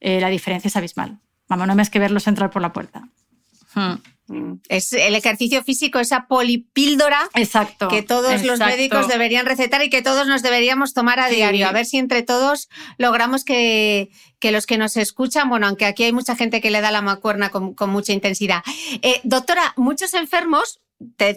eh, 0.00 0.20
la 0.20 0.28
diferencia 0.28 0.68
es 0.68 0.76
abismal. 0.76 1.18
Vamos, 1.48 1.66
no 1.66 1.74
más 1.74 1.90
que 1.90 1.98
verlos 1.98 2.28
entrar 2.28 2.50
por 2.50 2.62
la 2.62 2.72
puerta. 2.72 3.08
Hmm. 3.74 3.94
Es 4.68 4.92
el 4.92 5.16
ejercicio 5.16 5.64
físico, 5.64 5.98
esa 5.98 6.28
polipíldora 6.28 7.28
exacto, 7.34 7.88
que 7.88 8.02
todos 8.02 8.44
los 8.44 8.60
médicos 8.60 9.08
deberían 9.08 9.44
recetar 9.44 9.82
y 9.82 9.90
que 9.90 10.02
todos 10.02 10.28
nos 10.28 10.42
deberíamos 10.42 10.94
tomar 10.94 11.18
a 11.18 11.28
diario. 11.28 11.66
A 11.66 11.72
ver 11.72 11.84
si 11.84 11.98
entre 11.98 12.22
todos 12.22 12.68
logramos 12.96 13.44
que, 13.44 14.10
los 14.40 14.66
que 14.66 14.78
nos 14.78 14.96
escuchan, 14.96 15.48
bueno, 15.48 15.66
aunque 15.66 15.84
aquí 15.84 16.04
hay 16.04 16.12
mucha 16.12 16.36
gente 16.36 16.60
que 16.60 16.70
le 16.70 16.80
da 16.80 16.92
la 16.92 17.02
macuerna 17.02 17.50
con, 17.50 17.74
mucha 17.88 18.12
intensidad. 18.12 18.62
Eh, 19.02 19.20
doctora, 19.24 19.74
muchos 19.76 20.14
enfermos 20.14 20.80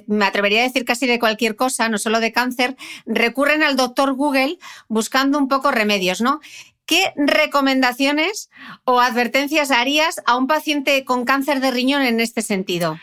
me 0.08 0.26
atrevería 0.26 0.60
a 0.60 0.64
decir 0.64 0.84
casi 0.84 1.08
de 1.08 1.20
cualquier 1.20 1.56
cosa, 1.56 1.88
no 1.88 1.98
solo 1.98 2.20
de 2.20 2.34
cáncer, 2.34 2.76
recurren 3.06 3.64
al 3.64 3.78
doctor 3.78 4.14
Google 4.14 4.58
buscando 4.90 5.38
un 5.38 5.48
poco 5.48 5.72
remedios, 5.72 6.20
¿no? 6.20 6.42
¿Qué 6.86 7.14
recomendaciones 7.16 8.50
o 8.84 9.00
advertencias 9.00 9.72
harías 9.72 10.22
a 10.26 10.38
un 10.38 10.48
paciente 10.48 11.06
con 11.06 11.24
cáncer 11.24 11.60
de 11.60 11.72
riñón 11.72 12.02
en 12.02 12.20
este 12.20 12.42
sentido? 12.42 13.00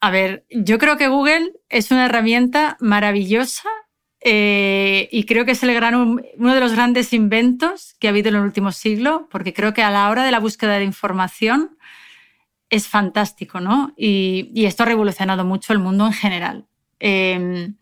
A 0.00 0.10
ver, 0.10 0.44
yo 0.50 0.78
creo 0.78 0.98
que 0.98 1.08
Google 1.08 1.52
es 1.70 1.90
una 1.90 2.04
herramienta 2.04 2.76
maravillosa 2.78 3.70
eh, 4.20 5.08
y 5.10 5.24
creo 5.24 5.46
que 5.46 5.52
es 5.52 5.62
el 5.62 5.72
gran, 5.72 5.94
uno 5.94 6.54
de 6.54 6.60
los 6.60 6.72
grandes 6.72 7.14
inventos 7.14 7.94
que 7.98 8.08
ha 8.08 8.10
habido 8.10 8.28
en 8.28 8.36
el 8.36 8.42
último 8.42 8.70
siglo, 8.70 9.28
porque 9.30 9.54
creo 9.54 9.72
que 9.72 9.82
a 9.82 9.90
la 9.90 10.10
hora 10.10 10.24
de 10.24 10.30
la 10.30 10.40
búsqueda 10.40 10.78
de 10.78 10.84
información 10.84 11.78
es 12.68 12.86
fantástico, 12.86 13.60
¿no? 13.60 13.94
Y, 13.96 14.64
esto 14.66 14.82
ha 14.82 14.86
revolucionado 14.86 15.44
mucho 15.44 15.72
el 15.72 15.78
mundo 15.78 16.06
en 16.06 16.12
general. 16.12 16.66
Eh, 17.00 17.72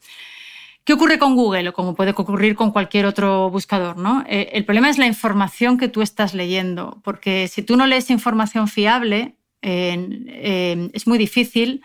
¿Qué 0.85 0.93
ocurre 0.95 1.19
con 1.19 1.37
Google 1.37 1.69
o 1.69 1.73
como 1.73 1.95
puede 1.95 2.11
ocurrir 2.11 2.57
con 2.57 2.73
cualquier 2.73 3.07
otro 3.07 3.51
buscador? 3.51 3.99
¿no? 3.99 4.25
Eh, 4.27 4.51
el 4.53 4.65
problema 4.65 4.91
es 4.91 4.99
la 4.99 5.07
información 5.07 5.79
que 5.79 5.89
tú 5.89 6.03
estás 6.03 6.35
leyendo, 6.35 7.01
porque 7.05 7.47
si 7.49 7.63
tú 7.63 7.77
no 7.77 7.87
lees 7.87 8.11
información 8.11 8.67
fiable, 8.69 9.37
es 9.61 11.07
muy 11.07 11.19
difícil 11.19 11.83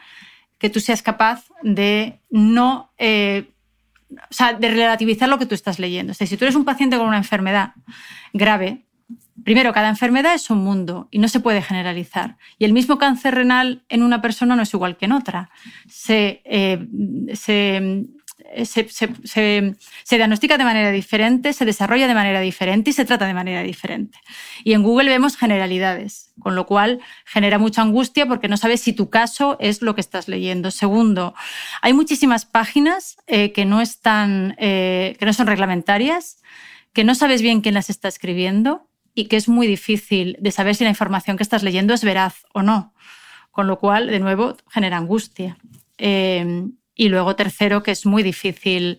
que 0.57 0.69
tú 0.69 0.79
seas 0.79 1.01
capaz 1.01 1.45
de 1.61 2.19
no, 2.29 2.91
eh, 2.97 3.51
o 4.09 4.33
sea, 4.33 4.53
de 4.53 4.69
relativizar 4.69 5.29
lo 5.29 5.37
que 5.37 5.45
tú 5.45 5.55
estás 5.55 5.79
leyendo. 5.79 6.13
Si 6.13 6.37
tú 6.37 6.45
eres 6.45 6.55
un 6.55 6.65
paciente 6.65 6.97
con 6.97 7.07
una 7.07 7.17
enfermedad 7.17 7.73
grave, 8.33 8.85
primero, 9.43 9.73
cada 9.73 9.89
enfermedad 9.89 10.33
es 10.33 10.49
un 10.49 10.59
mundo 10.59 11.07
y 11.11 11.19
no 11.19 11.27
se 11.27 11.39
puede 11.39 11.61
generalizar. 11.61 12.37
Y 12.57 12.65
el 12.65 12.73
mismo 12.73 12.97
cáncer 12.97 13.35
renal 13.35 13.83
en 13.89 14.03
una 14.03 14.21
persona 14.21 14.55
no 14.55 14.63
es 14.63 14.73
igual 14.73 14.97
que 14.97 15.05
en 15.05 15.11
otra. 15.11 15.49
eh, 16.05 16.87
se 17.33 18.05
eh, 18.39 18.65
se, 18.65 20.17
diagnostica 20.17 20.57
de 20.57 20.63
manera 20.63 20.91
diferente, 20.91 21.53
se 21.53 21.65
desarrolla 21.65 22.07
de 22.07 22.13
manera 22.13 22.39
diferente 22.39 22.91
y 22.91 22.93
se 22.93 23.05
trata 23.05 23.25
de 23.25 23.33
manera 23.33 23.63
diferente. 23.63 24.19
Y 24.63 24.73
en 24.73 24.83
Google 24.83 25.09
vemos 25.09 25.37
generalidades, 25.37 26.33
con 26.39 26.55
lo 26.55 26.65
cual 26.65 26.99
genera 27.25 27.57
mucha 27.57 27.81
angustia 27.81 28.25
porque 28.25 28.47
no 28.47 28.57
sabes 28.57 28.81
si 28.81 28.93
tu 28.93 29.09
caso 29.09 29.57
es 29.59 29.81
lo 29.81 29.95
que 29.95 30.01
estás 30.01 30.27
leyendo. 30.27 30.71
Segundo, 30.71 31.33
hay 31.81 31.93
muchísimas 31.93 32.45
páginas 32.45 33.17
eh, 33.27 33.51
que, 33.51 33.65
no 33.65 33.81
están, 33.81 34.55
que 34.57 35.17
no 35.21 35.33
son 35.33 35.47
reglamentarias, 35.47 36.41
que 36.93 37.03
no 37.03 37.15
sabes 37.15 37.41
bien 37.41 37.61
quién 37.61 37.75
las 37.75 37.89
está 37.89 38.07
escribiendo 38.07 38.87
y 39.17 39.25
que 39.25 39.35
es 39.35 39.49
muy 39.49 39.65
difícil 39.65 40.37
de 40.39 40.51
saber 40.51 40.75
si 40.75 40.83
la 40.83 40.91
información 40.91 41.37
que 41.37 41.43
estás 41.43 41.63
leyendo 41.63 41.93
es 41.93 42.03
veraz 42.03 42.45
o 42.53 42.61
no. 42.61 42.93
Con 43.49 43.65
lo 43.65 43.79
cual, 43.79 44.07
de 44.07 44.19
nuevo, 44.19 44.55
genera 44.69 44.97
angustia. 44.97 45.57
Em, 45.97 46.73
y 46.97 47.09
luego, 47.09 47.35
tercero, 47.35 47.83
que 47.83 47.91
es 47.91 48.05
muy 48.05 48.23
difícil 48.23 48.97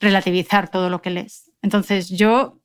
relativizar 0.00 0.70
todo 0.70 0.88
lo 0.88 1.02
que 1.02 1.10
lees. 1.10 1.50
Entonces, 1.60 2.08
yo, 2.08 2.60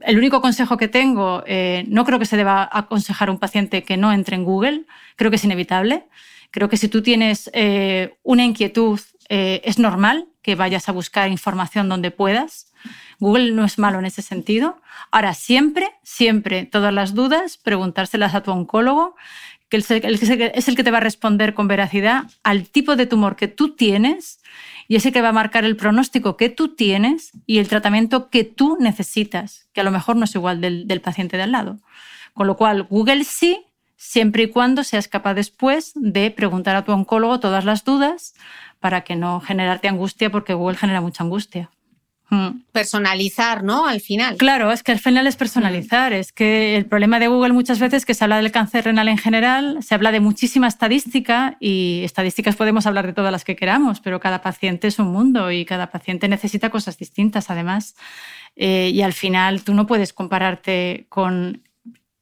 el 0.00 0.18
único 0.18 0.40
consejo 0.40 0.76
que 0.76 0.88
tengo, 0.88 1.44
eh, 1.46 1.84
no 1.88 2.04
creo 2.04 2.18
que 2.18 2.26
se 2.26 2.36
deba 2.36 2.68
aconsejar 2.72 3.28
a 3.28 3.32
un 3.32 3.38
paciente 3.38 3.84
que 3.84 3.96
no 3.96 4.12
entre 4.12 4.36
en 4.36 4.44
Google, 4.44 4.86
creo 5.16 5.30
que 5.30 5.36
es 5.36 5.44
inevitable. 5.44 6.06
Creo 6.50 6.68
que 6.68 6.76
si 6.76 6.88
tú 6.88 7.02
tienes 7.02 7.50
eh, 7.52 8.16
una 8.22 8.44
inquietud, 8.44 9.00
eh, 9.28 9.60
es 9.64 9.78
normal 9.78 10.28
que 10.42 10.54
vayas 10.54 10.88
a 10.88 10.92
buscar 10.92 11.30
información 11.30 11.88
donde 11.88 12.10
puedas. 12.10 12.72
Google 13.18 13.52
no 13.52 13.64
es 13.64 13.78
malo 13.78 13.98
en 13.98 14.04
ese 14.04 14.22
sentido. 14.22 14.80
Ahora, 15.10 15.34
siempre, 15.34 15.90
siempre, 16.02 16.66
todas 16.66 16.92
las 16.92 17.14
dudas, 17.14 17.56
preguntárselas 17.56 18.34
a 18.34 18.42
tu 18.42 18.52
oncólogo, 18.52 19.16
es 19.76 20.68
el 20.68 20.76
que 20.76 20.84
te 20.84 20.90
va 20.90 20.98
a 20.98 21.00
responder 21.00 21.54
con 21.54 21.68
veracidad 21.68 22.24
al 22.42 22.68
tipo 22.68 22.96
de 22.96 23.06
tumor 23.06 23.36
que 23.36 23.48
tú 23.48 23.74
tienes 23.74 24.40
y 24.88 24.96
ese 24.96 25.12
que 25.12 25.22
va 25.22 25.30
a 25.30 25.32
marcar 25.32 25.64
el 25.64 25.76
pronóstico 25.76 26.36
que 26.36 26.48
tú 26.48 26.74
tienes 26.74 27.32
y 27.46 27.58
el 27.58 27.68
tratamiento 27.68 28.28
que 28.30 28.44
tú 28.44 28.76
necesitas, 28.80 29.68
que 29.72 29.80
a 29.80 29.84
lo 29.84 29.90
mejor 29.90 30.16
no 30.16 30.24
es 30.24 30.34
igual 30.34 30.60
del, 30.60 30.86
del 30.86 31.00
paciente 31.00 31.36
de 31.36 31.44
al 31.44 31.52
lado. 31.52 31.78
Con 32.34 32.46
lo 32.46 32.56
cual, 32.56 32.82
Google 32.82 33.24
sí, 33.24 33.64
siempre 33.96 34.44
y 34.44 34.48
cuando 34.48 34.84
seas 34.84 35.08
capaz 35.08 35.34
después 35.34 35.92
de 35.94 36.30
preguntar 36.30 36.76
a 36.76 36.84
tu 36.84 36.92
oncólogo 36.92 37.40
todas 37.40 37.64
las 37.64 37.84
dudas 37.84 38.34
para 38.80 39.02
que 39.02 39.16
no 39.16 39.40
generarte 39.40 39.88
angustia, 39.88 40.30
porque 40.30 40.52
Google 40.52 40.76
genera 40.76 41.00
mucha 41.00 41.24
angustia. 41.24 41.70
Mm. 42.34 42.64
Personalizar, 42.72 43.62
¿no? 43.62 43.86
Al 43.86 44.00
final. 44.00 44.36
Claro, 44.36 44.72
es 44.72 44.82
que 44.82 44.92
al 44.92 44.98
final 44.98 45.26
es 45.26 45.36
personalizar. 45.36 46.12
Mm. 46.12 46.16
Es 46.16 46.32
que 46.32 46.76
el 46.76 46.86
problema 46.86 47.18
de 47.18 47.28
Google 47.28 47.52
muchas 47.52 47.78
veces 47.78 47.98
es 47.98 48.06
que 48.06 48.14
se 48.14 48.24
habla 48.24 48.38
del 48.38 48.50
cáncer 48.50 48.84
renal 48.84 49.08
en 49.08 49.18
general, 49.18 49.78
se 49.82 49.94
habla 49.94 50.12
de 50.12 50.20
muchísima 50.20 50.66
estadística 50.66 51.56
y 51.60 52.02
estadísticas 52.04 52.56
podemos 52.56 52.86
hablar 52.86 53.06
de 53.06 53.12
todas 53.12 53.32
las 53.32 53.44
que 53.44 53.56
queramos, 53.56 54.00
pero 54.00 54.20
cada 54.20 54.42
paciente 54.42 54.88
es 54.88 54.98
un 54.98 55.08
mundo 55.08 55.50
y 55.50 55.64
cada 55.64 55.90
paciente 55.90 56.28
necesita 56.28 56.70
cosas 56.70 56.98
distintas 56.98 57.50
además. 57.50 57.94
Eh, 58.56 58.90
y 58.92 59.02
al 59.02 59.12
final 59.12 59.62
tú 59.62 59.74
no 59.74 59.86
puedes 59.86 60.12
compararte 60.12 61.06
con 61.08 61.62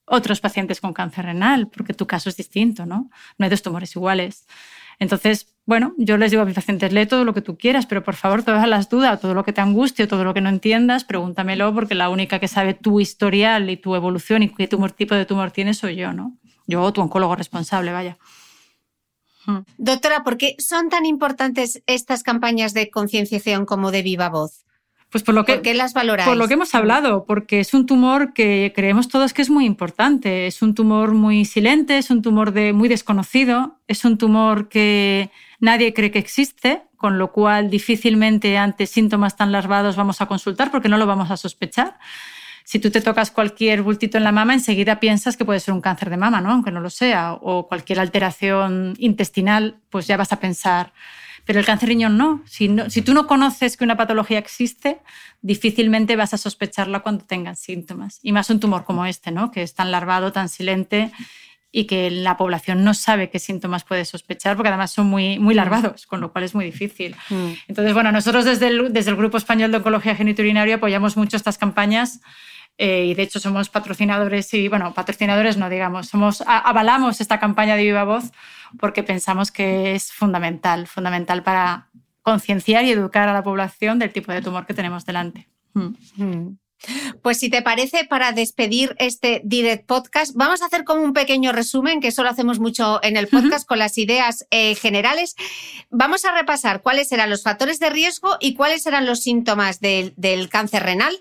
otros 0.04 0.40
pacientes 0.40 0.80
con 0.80 0.92
cáncer 0.92 1.26
renal 1.26 1.68
porque 1.68 1.94
tu 1.94 2.06
caso 2.06 2.28
es 2.28 2.36
distinto, 2.36 2.84
¿no? 2.86 3.10
No 3.38 3.44
hay 3.44 3.50
dos 3.50 3.62
tumores 3.62 3.94
iguales. 3.96 4.46
Entonces, 5.02 5.48
bueno, 5.66 5.94
yo 5.98 6.16
les 6.16 6.30
digo 6.30 6.44
a 6.44 6.46
mis 6.46 6.54
pacientes, 6.54 6.92
lee 6.92 7.06
todo 7.06 7.24
lo 7.24 7.34
que 7.34 7.40
tú 7.40 7.58
quieras, 7.58 7.86
pero 7.86 8.04
por 8.04 8.14
favor, 8.14 8.44
todas 8.44 8.68
las 8.68 8.88
dudas, 8.88 9.20
todo 9.20 9.34
lo 9.34 9.44
que 9.44 9.52
te 9.52 9.60
angustie, 9.60 10.06
todo 10.06 10.22
lo 10.22 10.32
que 10.32 10.40
no 10.40 10.48
entiendas, 10.48 11.02
pregúntamelo, 11.02 11.74
porque 11.74 11.96
la 11.96 12.08
única 12.08 12.38
que 12.38 12.46
sabe 12.46 12.74
tu 12.74 13.00
historial 13.00 13.68
y 13.68 13.76
tu 13.76 13.96
evolución 13.96 14.44
y 14.44 14.48
qué 14.48 14.68
tumor, 14.68 14.92
tipo 14.92 15.16
de 15.16 15.26
tumor 15.26 15.50
tienes 15.50 15.78
soy 15.78 15.96
yo, 15.96 16.12
¿no? 16.12 16.38
Yo, 16.68 16.92
tu 16.92 17.00
oncólogo 17.00 17.34
responsable, 17.34 17.90
vaya. 17.90 18.16
Hmm. 19.44 19.62
Doctora, 19.76 20.22
¿por 20.22 20.36
qué 20.36 20.54
son 20.60 20.88
tan 20.88 21.04
importantes 21.04 21.82
estas 21.86 22.22
campañas 22.22 22.72
de 22.72 22.88
concienciación 22.88 23.66
como 23.66 23.90
de 23.90 24.02
viva 24.02 24.28
voz? 24.28 24.64
Pues 25.12 25.22
por 25.24 25.34
lo 25.34 25.44
que, 25.44 25.60
qué 25.60 25.74
las 25.74 25.92
valoráis? 25.92 26.26
Por 26.26 26.38
lo 26.38 26.48
que 26.48 26.54
hemos 26.54 26.74
hablado, 26.74 27.26
porque 27.26 27.60
es 27.60 27.74
un 27.74 27.84
tumor 27.84 28.32
que 28.32 28.72
creemos 28.74 29.08
todos 29.08 29.34
que 29.34 29.42
es 29.42 29.50
muy 29.50 29.66
importante. 29.66 30.46
Es 30.46 30.62
un 30.62 30.74
tumor 30.74 31.12
muy 31.12 31.44
silente, 31.44 31.98
es 31.98 32.10
un 32.10 32.22
tumor 32.22 32.52
de, 32.52 32.72
muy 32.72 32.88
desconocido, 32.88 33.78
es 33.86 34.06
un 34.06 34.16
tumor 34.16 34.70
que 34.70 35.30
nadie 35.60 35.92
cree 35.92 36.10
que 36.10 36.18
existe, 36.18 36.84
con 36.96 37.18
lo 37.18 37.30
cual 37.30 37.68
difícilmente 37.68 38.56
ante 38.56 38.86
síntomas 38.86 39.36
tan 39.36 39.52
larvados 39.52 39.96
vamos 39.96 40.22
a 40.22 40.26
consultar 40.26 40.70
porque 40.70 40.88
no 40.88 40.96
lo 40.96 41.06
vamos 41.06 41.30
a 41.30 41.36
sospechar. 41.36 41.98
Si 42.64 42.78
tú 42.78 42.90
te 42.90 43.02
tocas 43.02 43.30
cualquier 43.30 43.82
bultito 43.82 44.16
en 44.16 44.24
la 44.24 44.32
mama, 44.32 44.54
enseguida 44.54 44.98
piensas 44.98 45.36
que 45.36 45.44
puede 45.44 45.60
ser 45.60 45.74
un 45.74 45.82
cáncer 45.82 46.08
de 46.08 46.16
mama, 46.16 46.40
¿no? 46.40 46.52
aunque 46.52 46.70
no 46.70 46.80
lo 46.80 46.88
sea, 46.88 47.34
o 47.34 47.68
cualquier 47.68 48.00
alteración 48.00 48.94
intestinal, 48.96 49.76
pues 49.90 50.06
ya 50.06 50.16
vas 50.16 50.32
a 50.32 50.40
pensar 50.40 50.94
pero 51.44 51.58
el 51.58 51.66
cáncer 51.66 51.88
riñón 51.88 52.16
no. 52.16 52.42
Si, 52.46 52.70
si 52.88 53.02
tú 53.02 53.14
no 53.14 53.26
conoces 53.26 53.76
que 53.76 53.84
una 53.84 53.96
patología 53.96 54.38
existe, 54.38 55.00
difícilmente 55.40 56.16
vas 56.16 56.34
a 56.34 56.38
sospecharla 56.38 57.00
cuando 57.00 57.24
tengas 57.24 57.58
síntomas. 57.58 58.20
Y 58.22 58.32
más 58.32 58.48
un 58.50 58.60
tumor 58.60 58.84
como 58.84 59.06
este, 59.06 59.30
¿no? 59.30 59.50
que 59.50 59.62
es 59.62 59.74
tan 59.74 59.90
larvado, 59.90 60.32
tan 60.32 60.48
silente 60.48 61.10
y 61.72 61.84
que 61.84 62.10
la 62.10 62.36
población 62.36 62.84
no 62.84 62.92
sabe 62.92 63.30
qué 63.30 63.38
síntomas 63.38 63.82
puede 63.82 64.04
sospechar, 64.04 64.56
porque 64.56 64.68
además 64.68 64.92
son 64.92 65.06
muy, 65.06 65.38
muy 65.38 65.54
larvados, 65.54 66.06
con 66.06 66.20
lo 66.20 66.30
cual 66.30 66.44
es 66.44 66.54
muy 66.54 66.66
difícil. 66.66 67.16
Mm. 67.30 67.52
Entonces, 67.66 67.94
bueno, 67.94 68.12
nosotros 68.12 68.44
desde 68.44 68.68
el, 68.68 68.92
desde 68.92 69.10
el 69.10 69.16
Grupo 69.16 69.38
Español 69.38 69.70
de 69.70 69.78
Oncología 69.78 70.14
Geniturinaria 70.14 70.76
apoyamos 70.76 71.16
mucho 71.16 71.36
estas 71.36 71.56
campañas 71.56 72.20
eh, 72.78 73.06
y 73.06 73.14
de 73.14 73.22
hecho 73.22 73.38
somos 73.38 73.68
patrocinadores 73.68 74.52
y, 74.54 74.68
bueno, 74.68 74.94
patrocinadores 74.94 75.56
no 75.56 75.68
digamos, 75.68 76.08
somos, 76.08 76.42
avalamos 76.46 77.20
esta 77.20 77.38
campaña 77.38 77.76
de 77.76 77.84
Viva 77.84 78.04
Voz 78.04 78.32
porque 78.78 79.02
pensamos 79.02 79.52
que 79.52 79.94
es 79.94 80.12
fundamental, 80.12 80.86
fundamental 80.86 81.42
para 81.42 81.90
concienciar 82.22 82.84
y 82.84 82.90
educar 82.90 83.28
a 83.28 83.32
la 83.32 83.42
población 83.42 83.98
del 83.98 84.12
tipo 84.12 84.32
de 84.32 84.42
tumor 84.42 84.66
que 84.66 84.74
tenemos 84.74 85.04
delante. 85.04 85.48
Mm. 85.74 85.94
Mm. 86.16 86.58
Pues 87.22 87.38
si 87.38 87.48
te 87.48 87.62
parece, 87.62 88.04
para 88.04 88.32
despedir 88.32 88.96
este 88.98 89.40
Direct 89.44 89.86
Podcast, 89.86 90.34
vamos 90.34 90.62
a 90.62 90.66
hacer 90.66 90.84
como 90.84 91.02
un 91.02 91.12
pequeño 91.12 91.52
resumen, 91.52 92.00
que 92.00 92.08
eso 92.08 92.24
lo 92.24 92.30
hacemos 92.30 92.58
mucho 92.58 92.98
en 93.04 93.16
el 93.16 93.28
podcast 93.28 93.66
con 93.68 93.78
las 93.78 93.98
ideas 93.98 94.46
eh, 94.50 94.74
generales. 94.74 95.36
Vamos 95.90 96.24
a 96.24 96.32
repasar 96.32 96.82
cuáles 96.82 97.12
eran 97.12 97.30
los 97.30 97.44
factores 97.44 97.78
de 97.78 97.90
riesgo 97.90 98.36
y 98.40 98.54
cuáles 98.54 98.84
eran 98.86 99.06
los 99.06 99.20
síntomas 99.20 99.78
del 99.80 100.48
cáncer 100.50 100.82
renal 100.82 101.14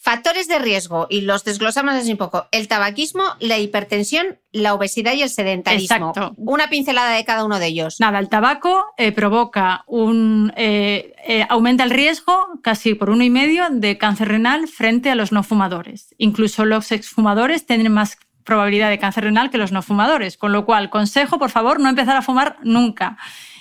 Factores 0.00 0.46
de 0.48 0.58
riesgo, 0.58 1.06
y 1.10 1.22
los 1.22 1.44
desglosamos 1.44 1.94
así 1.94 2.12
un 2.12 2.18
poco, 2.18 2.46
el 2.52 2.68
tabaquismo, 2.68 3.24
la 3.40 3.58
hipertensión, 3.58 4.38
la 4.52 4.74
obesidad 4.74 5.12
y 5.14 5.22
el 5.22 5.28
sedentarismo. 5.28 6.10
Exacto. 6.10 6.34
Una 6.36 6.68
pincelada 6.68 7.10
de 7.10 7.24
cada 7.24 7.44
uno 7.44 7.58
de 7.58 7.66
ellos. 7.66 7.96
Nada, 7.98 8.18
el 8.18 8.28
tabaco 8.28 8.86
eh, 8.96 9.12
provoca 9.12 9.84
un... 9.86 10.52
Eh, 10.56 11.14
eh, 11.26 11.46
aumenta 11.48 11.84
el 11.84 11.90
riesgo 11.90 12.32
casi 12.62 12.94
por 12.94 13.10
uno 13.10 13.24
y 13.24 13.30
medio 13.30 13.66
de 13.70 13.98
cáncer 13.98 14.28
renal 14.28 14.68
frente 14.68 15.10
a 15.10 15.14
los 15.14 15.32
no 15.32 15.42
fumadores. 15.42 16.14
Incluso 16.16 16.64
los 16.64 16.92
exfumadores 16.92 17.66
tienen 17.66 17.92
más 17.92 18.18
probabilidad 18.44 18.88
de 18.88 18.98
cáncer 18.98 19.24
renal 19.24 19.50
que 19.50 19.58
los 19.58 19.72
no 19.72 19.82
fumadores, 19.82 20.38
con 20.38 20.52
lo 20.52 20.64
cual, 20.64 20.90
consejo, 20.90 21.38
por 21.38 21.50
favor, 21.50 21.80
no 21.80 21.88
empezar 21.88 22.16
a 22.16 22.22
fumar 22.22 22.56
nunca. 22.62 23.18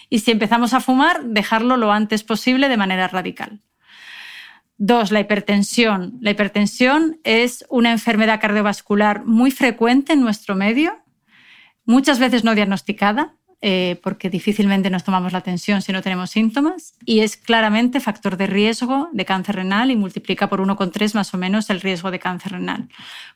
Y 0.10 0.20
si 0.20 0.32
empezamos 0.32 0.74
a 0.74 0.80
fumar, 0.80 1.26
dejarlo 1.26 1.76
lo 1.76 1.92
antes 1.92 2.24
posible 2.24 2.70
de 2.70 2.78
manera 2.78 3.08
radical. 3.10 3.62
Dos, 4.78 5.12
la 5.12 5.20
hipertensión. 5.20 6.18
La 6.22 6.32
hipertensión 6.32 7.20
es 7.24 7.66
una 7.70 7.92
enfermedad 7.92 8.40
cardiovascular 8.40 9.26
muy 9.26 9.50
frecuente 9.50 10.14
en 10.14 10.22
nuestro 10.22 10.56
medio, 10.56 11.00
muchas 11.84 12.20
veces 12.20 12.44
no 12.44 12.54
diagnosticada, 12.54 13.34
eh, 13.60 14.00
porque 14.04 14.30
difícilmente 14.30 14.92
nos 14.92 15.04
tomamos 15.04 15.34
la 15.34 15.42
tensión 15.42 15.82
si 15.82 15.92
no 15.92 16.04
tenemos 16.04 16.30
síntomas, 16.30 16.94
y 17.06 17.22
es 17.22 17.38
claramente 17.38 18.00
factor 18.00 18.38
de 18.38 18.46
riesgo 18.46 19.10
de 19.14 19.26
cáncer 19.26 19.56
renal 19.56 19.90
y 19.90 19.96
multiplica 19.96 20.48
por 20.48 20.62
1,3 20.62 21.16
más 21.16 21.34
o 21.34 21.40
menos 21.40 21.72
el 21.72 21.82
riesgo 21.82 22.12
de 22.12 22.20
cáncer 22.20 22.52
renal. 22.52 22.88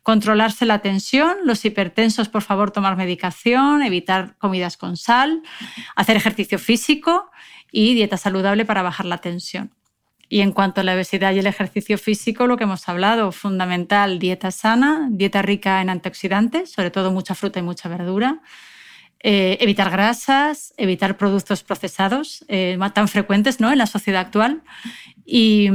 Controlarse 0.03 0.67
la 0.67 0.79
tensión, 0.79 1.37
los 1.43 1.65
hipertensos, 1.65 2.29
por 2.29 2.43
favor, 2.43 2.69
tomar 2.69 2.97
medicación, 2.97 3.81
evitar 3.81 4.37
comidas 4.37 4.77
con 4.77 4.95
sal, 4.95 5.41
hacer 5.95 6.17
ejercicio 6.17 6.59
físico 6.59 7.31
y 7.71 7.95
dieta 7.95 8.17
saludable 8.17 8.63
para 8.63 8.83
bajar 8.83 9.07
la 9.07 9.17
tensión. 9.17 9.71
Y 10.31 10.39
en 10.39 10.53
cuanto 10.53 10.79
a 10.79 10.85
la 10.85 10.93
obesidad 10.93 11.33
y 11.33 11.39
el 11.39 11.45
ejercicio 11.45 11.97
físico, 11.97 12.47
lo 12.47 12.55
que 12.55 12.63
hemos 12.63 12.87
hablado, 12.87 13.33
fundamental, 13.33 14.17
dieta 14.17 14.49
sana, 14.49 15.09
dieta 15.11 15.41
rica 15.41 15.81
en 15.81 15.89
antioxidantes, 15.89 16.71
sobre 16.71 16.89
todo 16.89 17.11
mucha 17.11 17.35
fruta 17.35 17.59
y 17.59 17.63
mucha 17.63 17.89
verdura, 17.89 18.39
eh, 19.19 19.57
evitar 19.59 19.91
grasas, 19.91 20.73
evitar 20.77 21.17
productos 21.17 21.63
procesados 21.63 22.45
eh, 22.47 22.79
tan 22.93 23.09
frecuentes 23.09 23.59
¿no? 23.59 23.73
en 23.73 23.77
la 23.77 23.87
sociedad 23.87 24.21
actual 24.21 24.61
y, 25.25 25.69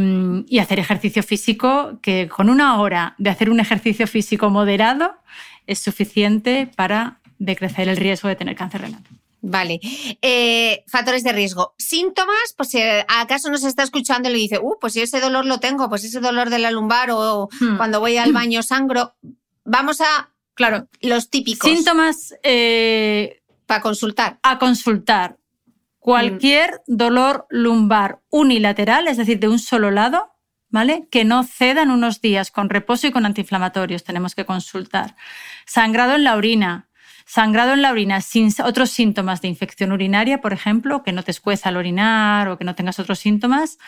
y, 0.49 0.59
hacer 0.59 0.79
ejercicio 0.79 1.23
físico 1.23 1.99
que 2.01 2.27
con 2.27 2.49
una 2.49 2.81
hora 2.81 3.15
de 3.19 3.29
hacer 3.29 3.51
un 3.51 3.61
ejercicio 3.61 4.07
físico 4.07 4.49
moderado 4.49 5.19
es 5.67 5.81
suficiente 5.81 6.67
para 6.67 7.21
decrecer 7.39 7.91
el 7.91 7.99
riesgo 7.99 8.31
de 8.31 8.37
tener 8.37 8.57
cáncer 8.57 8.81
renal. 8.81 9.03
Vale. 9.49 9.79
Eh, 10.23 10.83
factores 10.89 11.23
de 11.23 11.33
riesgo. 11.33 11.75
Síntomas, 11.79 12.53
pues 12.57 12.71
si 12.71 12.81
acaso 13.07 13.49
nos 13.49 13.63
está 13.63 13.85
escuchando 13.85 14.29
y 14.29 14.33
le 14.33 14.39
dice, 14.39 14.59
uh, 14.59 14.77
pues 14.81 14.95
si 14.95 15.03
ese 15.03 15.21
dolor 15.21 15.47
lo 15.47 15.61
tengo, 15.61 15.89
pues 15.89 16.03
ese 16.03 16.19
dolor 16.19 16.51
de 16.51 16.59
la 16.59 16.73
lumbar 16.73 17.13
o 17.13 17.49
hmm. 17.61 17.77
cuando 17.77 18.01
voy 18.01 18.17
al 18.17 18.33
baño 18.33 18.65
sangro. 18.65 19.15
Vamos 19.65 20.01
a. 20.01 20.33
Claro. 20.55 20.89
Los 21.01 21.31
típicos. 21.31 21.71
Síntomas. 21.71 22.35
Eh, 22.43 23.41
Para 23.67 23.83
consultar. 23.83 24.41
A 24.43 24.59
consultar. 24.59 25.39
Cualquier 26.01 26.83
dolor 26.89 27.47
lumbar 27.49 28.23
unilateral, 28.31 29.07
es 29.07 29.17
decir, 29.17 29.39
de 29.39 29.49
un 29.49 29.61
solo 29.61 29.93
lado, 29.93 30.33
¿vale? 30.71 31.07
Que 31.11 31.25
no 31.25 31.45
cedan 31.45 31.91
unos 31.91 32.21
días 32.21 32.51
con 32.51 32.69
reposo 32.69 33.07
y 33.07 33.13
con 33.13 33.27
antiinflamatorios, 33.27 34.03
tenemos 34.03 34.35
que 34.35 34.45
consultar. 34.45 35.17
Sangrado 35.67 36.15
en 36.15 36.25
la 36.25 36.37
orina, 36.37 36.89
sangrado 37.27 37.75
en 37.75 37.83
la 37.83 37.91
orina 37.91 38.21
sin 38.21 38.51
otros 38.65 38.91
síntomas 38.91 39.43
de 39.43 39.49
infección 39.49 39.93
urinaria, 39.93 40.41
por 40.41 40.53
ejemplo, 40.53 41.03
que 41.03 41.13
no 41.13 41.25
te 41.25 41.33
escueza 41.33 41.69
al 41.69 41.77
orinar 41.77 42.49
o 42.49 42.57
que 42.57 42.65
no 42.65 42.77
tengas 42.77 43.01
otros 43.01 43.19
síntomas, 43.19 43.79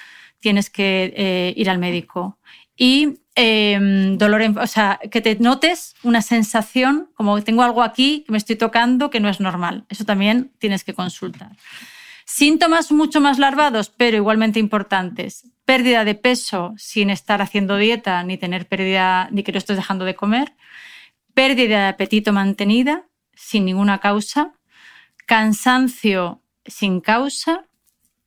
tienes 0.41 0.69
que 0.69 1.15
eh, 1.17 1.55
ir 1.57 1.71
al 1.71 1.79
médico. 1.79 2.39
Y 2.77 3.21
em, 3.37 4.19
dolor, 4.19 4.43
o 4.61 4.67
sea, 4.67 4.99
que 5.11 5.21
te 5.21 5.37
notes 5.37 5.95
una 6.03 6.21
sensación 6.21 7.11
como 7.15 7.43
tengo 7.43 7.63
algo 7.63 7.83
aquí 7.83 8.25
que 8.27 8.33
me 8.33 8.39
estoy 8.39 8.57
tocando 8.57 9.09
que 9.09 9.21
no 9.21 9.29
es 9.29 9.39
normal. 9.39 9.85
Eso 9.89 10.05
también 10.05 10.53
tienes 10.59 10.83
que 10.83 10.95
consultar. 10.95 11.53
Síntomas 12.25 12.91
mucho 12.91 13.21
más 13.21 13.39
larvados, 13.39 13.89
pero 13.89 14.17
igualmente 14.17 14.59
importantes. 14.59 15.49
Pérdida 15.65 16.05
de 16.05 16.15
peso 16.15 16.75
sin 16.77 17.09
estar 17.09 17.41
haciendo 17.41 17.77
dieta, 17.77 18.23
ni 18.25 18.37
tener 18.37 18.67
pérdida, 18.67 19.29
ni 19.31 19.45
que 19.45 19.53
lo 19.53 19.59
estés 19.59 19.77
dejando 19.77 20.05
de 20.05 20.17
comer. 20.17 20.55
Pérdida 21.35 21.83
de 21.83 21.89
apetito 21.89 22.33
mantenida 22.33 23.08
sin 23.39 23.65
ninguna 23.65 23.99
causa. 23.99 24.53
Cansancio 25.27 26.43
sin 26.67 27.01
causa. 27.01 27.67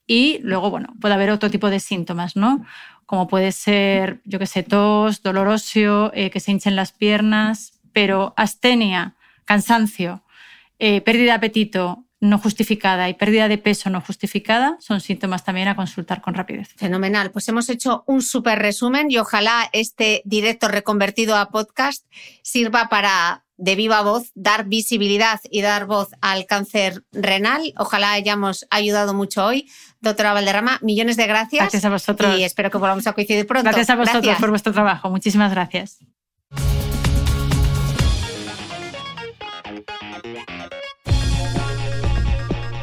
Y 0.08 0.40
luego, 0.40 0.70
bueno, 0.72 0.94
puede 1.00 1.14
haber 1.14 1.30
otro 1.30 1.52
tipo 1.52 1.70
de 1.70 1.80
síntomas, 1.80 2.36
¿no? 2.36 2.66
Como 3.06 3.28
puede 3.28 3.52
ser, 3.52 4.22
yo 4.24 4.40
qué 4.40 4.48
sé, 4.48 4.64
tos, 4.64 5.22
dolor 5.22 5.48
óseo, 5.48 6.12
eh, 6.14 6.32
que 6.32 6.40
se 6.40 6.52
hinchen 6.52 6.76
las 6.76 6.92
piernas, 6.92 7.80
pero 7.94 8.34
astenia, 8.38 9.16
cansancio, 9.46 10.24
eh, 10.80 11.02
pérdida 11.02 11.26
de 11.26 11.38
apetito, 11.38 12.06
no 12.22 12.38
justificada 12.38 13.10
y 13.10 13.16
pérdida 13.16 13.48
de 13.48 13.58
peso 13.58 13.90
no 13.90 14.00
justificada 14.00 14.78
son 14.80 15.02
síntomas 15.02 15.44
también 15.44 15.68
a 15.68 15.76
consultar 15.76 16.22
con 16.22 16.36
rapidez. 16.36 16.70
Fenomenal. 16.78 17.32
Pues 17.32 17.50
hemos 17.50 17.68
hecho 17.68 18.04
un 18.06 18.22
súper 18.22 18.60
resumen 18.60 19.10
y 19.10 19.18
ojalá 19.18 19.70
este 19.74 20.22
directo 20.24 20.68
reconvertido 20.68 21.36
a 21.36 21.50
podcast 21.50 22.06
sirva 22.44 22.90
para 22.90 23.44
de 23.62 23.76
viva 23.76 24.02
voz 24.02 24.32
dar 24.34 24.66
visibilidad 24.66 25.40
y 25.50 25.62
dar 25.62 25.86
voz 25.86 26.10
al 26.20 26.48
cáncer 26.48 27.04
renal. 27.12 27.74
Ojalá 27.78 28.12
hayamos 28.14 28.66
ayudado 28.72 29.14
mucho 29.14 29.46
hoy. 29.46 29.70
Doctora 30.02 30.34
Valderrama, 30.34 30.80
millones 30.82 31.16
de 31.16 31.28
gracias. 31.28 31.62
Gracias 31.62 31.86
a 31.86 31.90
vosotros. 31.90 32.40
Y 32.40 32.44
espero 32.44 32.72
que 32.72 32.80
volvamos 32.80 33.06
a 33.06 33.14
coincidir 33.14 33.46
pronto. 33.46 33.64
Gracias 33.64 33.90
a 33.92 33.96
vosotros 33.96 34.36
por 34.40 34.50
vuestro 34.50 34.74
trabajo. 34.74 35.12
Muchísimas 35.12 35.52
gracias. 35.52 36.00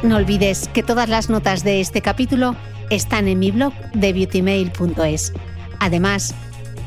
No 0.01 0.15
olvides 0.15 0.69
que 0.69 0.81
todas 0.81 1.09
las 1.09 1.29
notas 1.29 1.65
de 1.65 1.81
este 1.81 2.01
capítulo 2.01 2.55
están 2.89 3.27
en 3.27 3.37
mi 3.37 3.51
blog 3.51 3.73
de 3.93 4.13
beautymail.es. 4.13 5.33
Además, 5.81 6.33